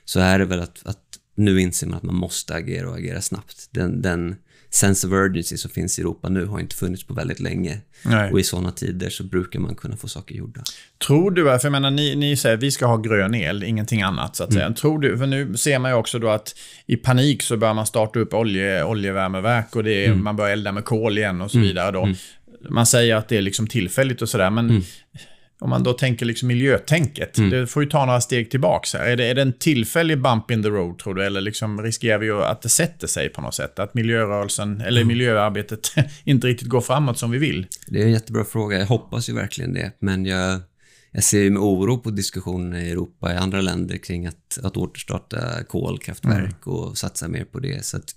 så 0.05 0.21
är 0.21 0.39
det 0.39 0.45
väl 0.45 0.61
att, 0.61 0.87
att 0.87 1.19
nu 1.35 1.61
inser 1.61 1.87
man 1.87 1.97
att 1.97 2.03
man 2.03 2.15
måste 2.15 2.55
agera 2.55 2.89
och 2.89 2.97
agera 2.97 3.21
snabbt. 3.21 3.69
Den, 3.71 4.03
den 4.03 4.37
sense 4.75 5.07
of 5.07 5.13
urgency 5.13 5.57
som 5.57 5.71
finns 5.71 5.99
i 5.99 6.03
Europa 6.03 6.29
nu 6.29 6.47
har 6.47 6.61
inte 6.61 6.77
funnits 6.77 7.05
på 7.05 7.15
väldigt 7.15 7.41
länge. 7.41 7.79
Nej. 8.05 8.33
Och 8.33 8.41
i 8.41 8.43
sådana 8.43 8.73
tider 8.73 9.11
så 9.11 9.25
brukar 9.25 9.61
man 9.61 9.75
kunna 9.75 9.97
få 9.97 10.09
saker 10.09 10.35
gjorda. 10.35 10.61
Tror 11.07 11.31
du, 11.31 11.45
för 11.45 11.61
jag 11.63 11.73
menar 11.73 11.91
ni, 11.91 12.15
ni 12.17 12.37
säger 12.37 12.57
att 12.57 12.63
vi 12.63 12.71
ska 12.71 12.87
ha 12.87 12.97
grön 12.97 13.35
el, 13.35 13.63
ingenting 13.63 14.03
annat 14.03 14.37
så 14.37 14.45
att 14.45 14.53
säga. 14.53 14.65
Mm. 14.65 14.75
Tror 14.75 14.99
du, 14.99 15.19
för 15.19 15.27
nu 15.27 15.57
ser 15.57 15.79
man 15.79 15.91
ju 15.91 15.97
också 15.97 16.19
då 16.19 16.29
att 16.29 16.57
i 16.87 16.97
panik 16.97 17.43
så 17.43 17.57
börjar 17.57 17.75
man 17.75 17.87
starta 17.87 18.19
upp 18.19 18.35
olje, 18.35 18.85
oljevärmeverk 18.85 19.77
och 19.77 19.85
det 19.85 20.05
är, 20.05 20.09
mm. 20.09 20.25
man 20.25 20.37
börjar 20.37 20.53
elda 20.53 20.73
med 20.73 20.85
kol 20.85 21.19
igen 21.19 21.41
och 21.41 21.51
så 21.51 21.57
mm. 21.57 21.69
vidare 21.69 21.91
då. 21.91 22.03
Mm. 22.03 22.17
Man 22.69 22.87
säger 22.87 23.17
att 23.17 23.29
det 23.29 23.37
är 23.37 23.43
liksom 23.43 23.67
tillfälligt 23.67 24.23
och 24.23 24.29
sådär, 24.29 24.51
men 24.51 24.71
mm 24.71 24.83
om 25.63 25.71
man 25.71 25.83
då 25.83 25.93
tänker 25.93 26.27
liksom 26.27 26.49
miljötänket, 26.49 27.39
mm. 27.39 27.51
det 27.51 27.67
får 27.67 27.83
ju 27.83 27.89
ta 27.89 28.07
några 28.07 28.21
steg 28.21 28.51
tillbaka. 28.51 28.99
Är, 28.99 29.17
det, 29.17 29.25
är 29.25 29.35
det 29.35 29.43
en 29.43 29.53
tillfällig 29.53 30.23
bump 30.23 30.51
in 30.51 30.63
the 30.63 30.69
road, 30.69 30.99
tror 30.99 31.15
du? 31.15 31.25
Eller 31.25 31.41
liksom 31.41 31.83
riskerar 31.83 32.19
vi 32.19 32.31
att 32.31 32.63
det 32.63 32.69
sätter 32.69 33.07
sig 33.07 33.29
på 33.29 33.41
något 33.41 33.55
sätt? 33.55 33.79
Att 33.79 33.95
miljörörelsen, 33.95 34.81
eller 34.81 35.01
mm. 35.01 35.09
miljöarbetet, 35.09 35.93
inte 36.25 36.47
riktigt 36.47 36.69
går 36.69 36.81
framåt 36.81 37.19
som 37.19 37.31
vi 37.31 37.39
vill? 37.39 37.67
Det 37.87 38.03
är 38.03 38.05
en 38.05 38.13
jättebra 38.13 38.45
fråga. 38.45 38.79
Jag 38.79 38.87
hoppas 38.87 39.29
ju 39.29 39.35
verkligen 39.35 39.75
det. 39.75 39.93
Men 39.99 40.27
jag, 40.27 40.61
jag 41.13 41.25
ser 41.25 41.51
med 41.51 41.63
oro 41.63 41.99
på 41.99 42.11
diskussionerna 42.11 42.83
i 42.83 42.91
Europa, 42.91 43.35
i 43.35 43.37
andra 43.37 43.61
länder, 43.61 43.97
kring 43.97 44.27
att, 44.27 44.59
att 44.63 44.77
återstarta 44.77 45.65
kolkraftverk 45.65 46.67
mm. 46.67 46.79
och 46.79 46.99
satsa 46.99 47.29
mer 47.29 47.45
på 47.45 47.59
det. 47.59 47.85
Så 47.85 47.97
att, 47.97 48.15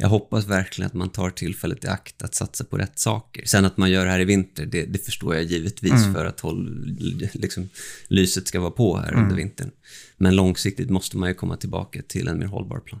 jag 0.00 0.08
hoppas 0.08 0.46
verkligen 0.46 0.86
att 0.86 0.94
man 0.94 1.10
tar 1.10 1.30
tillfället 1.30 1.84
i 1.84 1.88
akt 1.88 2.22
att 2.22 2.34
satsa 2.34 2.64
på 2.64 2.78
rätt 2.78 2.98
saker. 2.98 3.46
Sen 3.46 3.64
att 3.64 3.76
man 3.76 3.90
gör 3.90 4.04
det 4.04 4.10
här 4.10 4.20
i 4.20 4.24
vinter, 4.24 4.66
det, 4.66 4.84
det 4.84 4.98
förstår 4.98 5.34
jag 5.34 5.44
givetvis 5.44 5.92
mm. 5.92 6.14
för 6.14 6.24
att 6.24 6.40
håll, 6.40 6.96
liksom, 7.32 7.68
lyset 8.08 8.48
ska 8.48 8.60
vara 8.60 8.70
på 8.70 8.98
här 8.98 9.12
mm. 9.12 9.22
under 9.24 9.36
vintern. 9.36 9.70
Men 10.16 10.36
långsiktigt 10.36 10.90
måste 10.90 11.16
man 11.16 11.28
ju 11.28 11.34
komma 11.34 11.56
tillbaka 11.56 12.02
till 12.08 12.28
en 12.28 12.38
mer 12.38 12.46
hållbar 12.46 12.80
plan. 12.80 13.00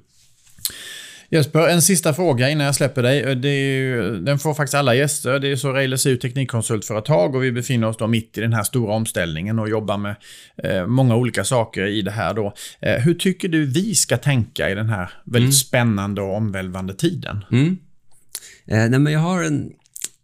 Jesper, 1.30 1.68
en 1.68 1.82
sista 1.82 2.14
fråga 2.14 2.50
innan 2.50 2.66
jag 2.66 2.74
släpper 2.74 3.02
dig. 3.02 3.36
Det 3.36 3.70
ju, 3.70 4.20
den 4.20 4.38
får 4.38 4.54
faktiskt 4.54 4.74
alla 4.74 4.94
gäster. 4.94 5.38
Det 5.38 5.48
är 5.48 5.56
så 5.56 5.72
Railers 5.72 6.06
är 6.06 6.16
teknikkonsultföretag 6.16 7.34
och 7.34 7.44
vi 7.44 7.52
befinner 7.52 7.88
oss 7.88 7.96
då 7.96 8.06
mitt 8.06 8.38
i 8.38 8.40
den 8.40 8.52
här 8.52 8.62
stora 8.62 8.94
omställningen 8.94 9.58
och 9.58 9.68
jobbar 9.68 9.98
med 9.98 10.16
eh, 10.64 10.86
många 10.86 11.16
olika 11.16 11.44
saker 11.44 11.86
i 11.86 12.02
det 12.02 12.10
här 12.10 12.34
då. 12.34 12.54
Eh, 12.80 12.94
hur 12.94 13.14
tycker 13.14 13.48
du 13.48 13.66
vi 13.66 13.94
ska 13.94 14.16
tänka 14.16 14.70
i 14.70 14.74
den 14.74 14.88
här 14.88 15.10
väldigt 15.24 15.42
mm. 15.42 15.52
spännande 15.52 16.22
och 16.22 16.36
omvälvande 16.36 16.94
tiden? 16.94 17.44
Mm. 17.52 17.78
Eh, 18.66 18.90
nej, 18.90 18.98
men 18.98 19.12
jag 19.12 19.20
har 19.20 19.42
en, 19.42 19.72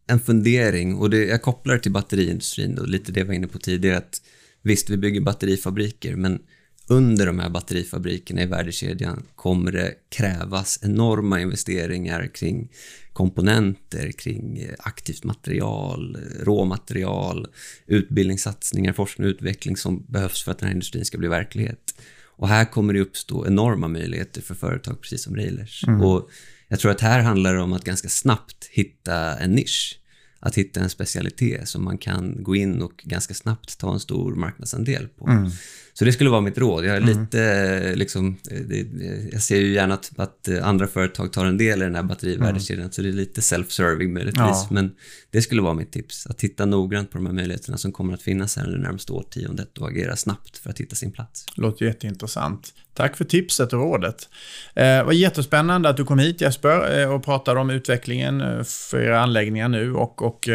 en 0.07 0.21
fundering 0.21 0.95
och 0.95 1.11
det, 1.11 1.25
jag 1.25 1.43
kopplar 1.43 1.75
det 1.75 1.81
till 1.81 1.93
batteriindustrin 1.93 2.79
och 2.79 2.89
lite 2.89 3.13
det 3.13 3.21
jag 3.21 3.27
var 3.27 3.35
inne 3.35 3.47
på 3.47 3.59
tidigare. 3.59 3.97
Att 3.97 4.21
visst, 4.63 4.91
vi 4.91 4.97
bygger 4.97 5.21
batterifabriker, 5.21 6.17
men 6.17 6.39
under 6.89 7.27
de 7.27 7.39
här 7.39 7.51
batterifabrikerna 7.51 8.43
i 8.43 8.47
värdekedjan 8.47 9.23
kommer 9.35 9.73
det 9.73 9.95
krävas 10.09 10.79
enorma 10.83 11.41
investeringar 11.41 12.27
kring 12.35 12.69
komponenter, 13.13 14.13
kring 14.13 14.67
aktivt 14.79 15.25
material, 15.25 16.19
råmaterial, 16.41 17.47
utbildningssatsningar, 17.87 18.93
forskning 18.93 19.27
och 19.27 19.31
utveckling 19.31 19.77
som 19.77 20.05
behövs 20.09 20.45
för 20.45 20.53
att 20.53 20.59
den 20.59 20.67
här 20.67 20.75
industrin 20.75 21.05
ska 21.05 21.19
bli 21.19 21.29
verklighet. 21.29 21.95
Och 22.37 22.49
här 22.49 22.65
kommer 22.65 22.95
det 22.95 23.01
uppstå 23.01 23.47
enorma 23.47 23.89
möjligheter 23.89 24.43
för 24.43 24.55
företag 24.55 25.01
precis 25.01 25.23
som 25.23 25.37
Railers. 25.37 25.85
Mm. 25.87 26.01
Och 26.01 26.31
jag 26.69 26.81
tror 26.81 26.91
att 26.91 27.01
här 27.01 27.21
handlar 27.21 27.55
det 27.55 27.61
om 27.61 27.73
att 27.73 27.85
ganska 27.85 28.09
snabbt 28.09 28.69
hitta 28.71 29.39
en 29.39 29.53
nisch 29.53 30.01
att 30.45 30.55
hitta 30.55 30.81
en 30.81 30.91
specialitet 30.91 31.69
som 31.69 31.85
man 31.85 31.99
kan 31.99 32.43
gå 32.43 32.57
in 32.57 32.83
och 32.83 33.03
ganska 33.05 33.35
snabbt 33.35 33.79
ta 33.79 33.93
en 33.93 34.01
stor 34.01 34.35
marknadsandel 34.35 35.09
på. 35.09 35.29
Mm. 35.29 35.51
Så 35.95 36.05
det 36.05 36.13
skulle 36.13 36.31
vara 36.31 36.41
mitt 36.41 36.59
råd. 36.59 36.85
Jag, 36.85 36.97
är 36.97 37.01
mm. 37.01 37.21
lite, 37.21 37.95
liksom, 37.95 38.37
det, 38.43 38.87
jag 39.33 39.43
ser 39.43 39.57
ju 39.57 39.73
gärna 39.73 39.95
att, 39.95 40.13
att, 40.17 40.49
andra 40.63 40.87
företag 40.87 41.33
tar 41.33 41.47
en 41.47 41.59
del 41.59 41.83
i 41.83 41.85
den 41.85 41.95
här 41.95 42.03
batterivärdekedjan, 42.03 42.83
mm. 42.83 42.93
så 42.93 43.03
det 43.03 43.09
är 43.09 43.13
lite 43.13 43.41
self-serving 43.41 44.13
möjligtvis. 44.13 44.45
Ja. 44.45 44.69
Men 44.71 44.95
det 45.31 45.43
skulle 45.43 45.63
vara 45.63 45.75
mitt 45.75 45.93
tips, 45.93 46.27
att 46.27 46.39
titta 46.39 46.65
noggrant 46.65 47.11
på 47.11 47.19
de 47.19 47.27
här 47.27 47.33
möjligheterna 47.33 47.79
som 47.79 47.93
kommer 47.93 48.15
att 48.15 48.23
finnas 48.23 48.57
här 48.57 48.65
under 48.65 48.79
det 48.79 48.85
närmaste 48.85 49.13
årtiondet 49.13 49.79
och 49.79 49.89
agera 49.89 50.17
snabbt 50.17 50.59
för 50.59 50.71
att 50.71 50.81
hitta 50.81 50.97
sin 50.97 51.13
plats. 51.13 51.47
Låter 51.57 51.87
jätteintressant. 51.87 52.75
Tack 52.95 53.17
för 53.17 53.25
tipset 53.25 53.73
och 53.73 53.79
rådet. 53.79 54.29
Eh, 54.75 54.83
det 54.85 55.03
var 55.05 55.13
jättespännande 55.13 55.89
att 55.89 55.97
du 55.97 56.05
kom 56.05 56.19
hit 56.19 56.41
Jesper 56.41 57.01
eh, 57.01 57.15
och 57.15 57.25
pratade 57.25 57.61
om 57.61 57.71
utvecklingen 57.71 58.41
eh, 58.41 58.63
för 58.63 59.01
era 59.01 59.21
anläggningar 59.21 59.69
nu 59.69 59.95
och, 59.95 60.23
och, 60.23 60.49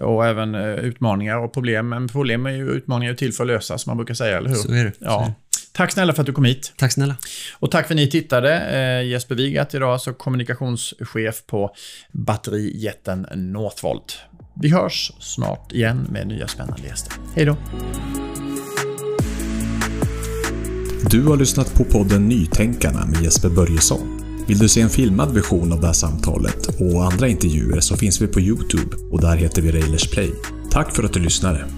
och 0.00 0.26
även 0.26 0.54
utmaningar 0.54 1.38
och 1.38 1.52
problem. 1.52 1.88
Men 1.88 2.08
problem 2.08 2.46
och 2.46 2.52
utmaningar 2.52 3.12
är 3.12 3.16
till 3.16 3.32
för 3.32 3.44
att 3.44 3.48
lösas, 3.48 3.82
som 3.82 3.90
man 3.90 3.96
brukar 3.96 4.14
säga, 4.14 4.36
eller 4.36 4.48
hur? 4.48 4.56
Så 4.56 4.72
är 4.72 4.84
det. 4.84 4.92
Ja. 4.98 5.32
Tack 5.72 5.92
snälla 5.92 6.12
för 6.12 6.22
att 6.22 6.26
du 6.26 6.32
kom 6.32 6.44
hit. 6.44 6.72
Tack 6.76 6.92
snälla. 6.92 7.16
Och 7.52 7.70
tack 7.70 7.86
för 7.86 7.94
att 7.94 7.96
ni 7.96 8.10
tittade. 8.10 9.02
Jesper 9.04 9.34
Wigat 9.34 9.74
idag, 9.74 9.92
alltså 9.92 10.12
kommunikationschef 10.12 11.46
på 11.46 11.74
batterijätten 12.12 13.26
Northvolt. 13.34 14.18
Vi 14.60 14.68
hörs 14.68 15.12
snart 15.20 15.72
igen 15.72 16.06
med 16.10 16.26
nya 16.26 16.48
spännande 16.48 16.86
gäster. 16.86 17.12
Hej 17.34 17.44
då! 17.44 17.56
Du 21.10 21.26
har 21.26 21.36
lyssnat 21.36 21.74
på 21.74 21.84
podden 21.84 22.28
Nytänkarna 22.28 23.06
med 23.06 23.22
Jesper 23.22 23.48
Börjesson. 23.48 24.20
Vill 24.46 24.58
du 24.58 24.68
se 24.68 24.80
en 24.80 24.90
filmad 24.90 25.34
version 25.34 25.72
av 25.72 25.80
det 25.80 25.86
här 25.86 25.94
samtalet 25.94 26.66
och 26.80 27.04
andra 27.12 27.28
intervjuer 27.28 27.80
så 27.80 27.96
finns 27.96 28.22
vi 28.22 28.26
på 28.26 28.40
Youtube 28.40 28.96
och 29.10 29.20
där 29.20 29.36
heter 29.36 29.62
vi 29.62 29.72
Railers 29.72 30.10
Play. 30.10 30.30
Tack 30.70 30.96
för 30.96 31.02
att 31.02 31.12
du 31.12 31.20
lyssnade! 31.20 31.77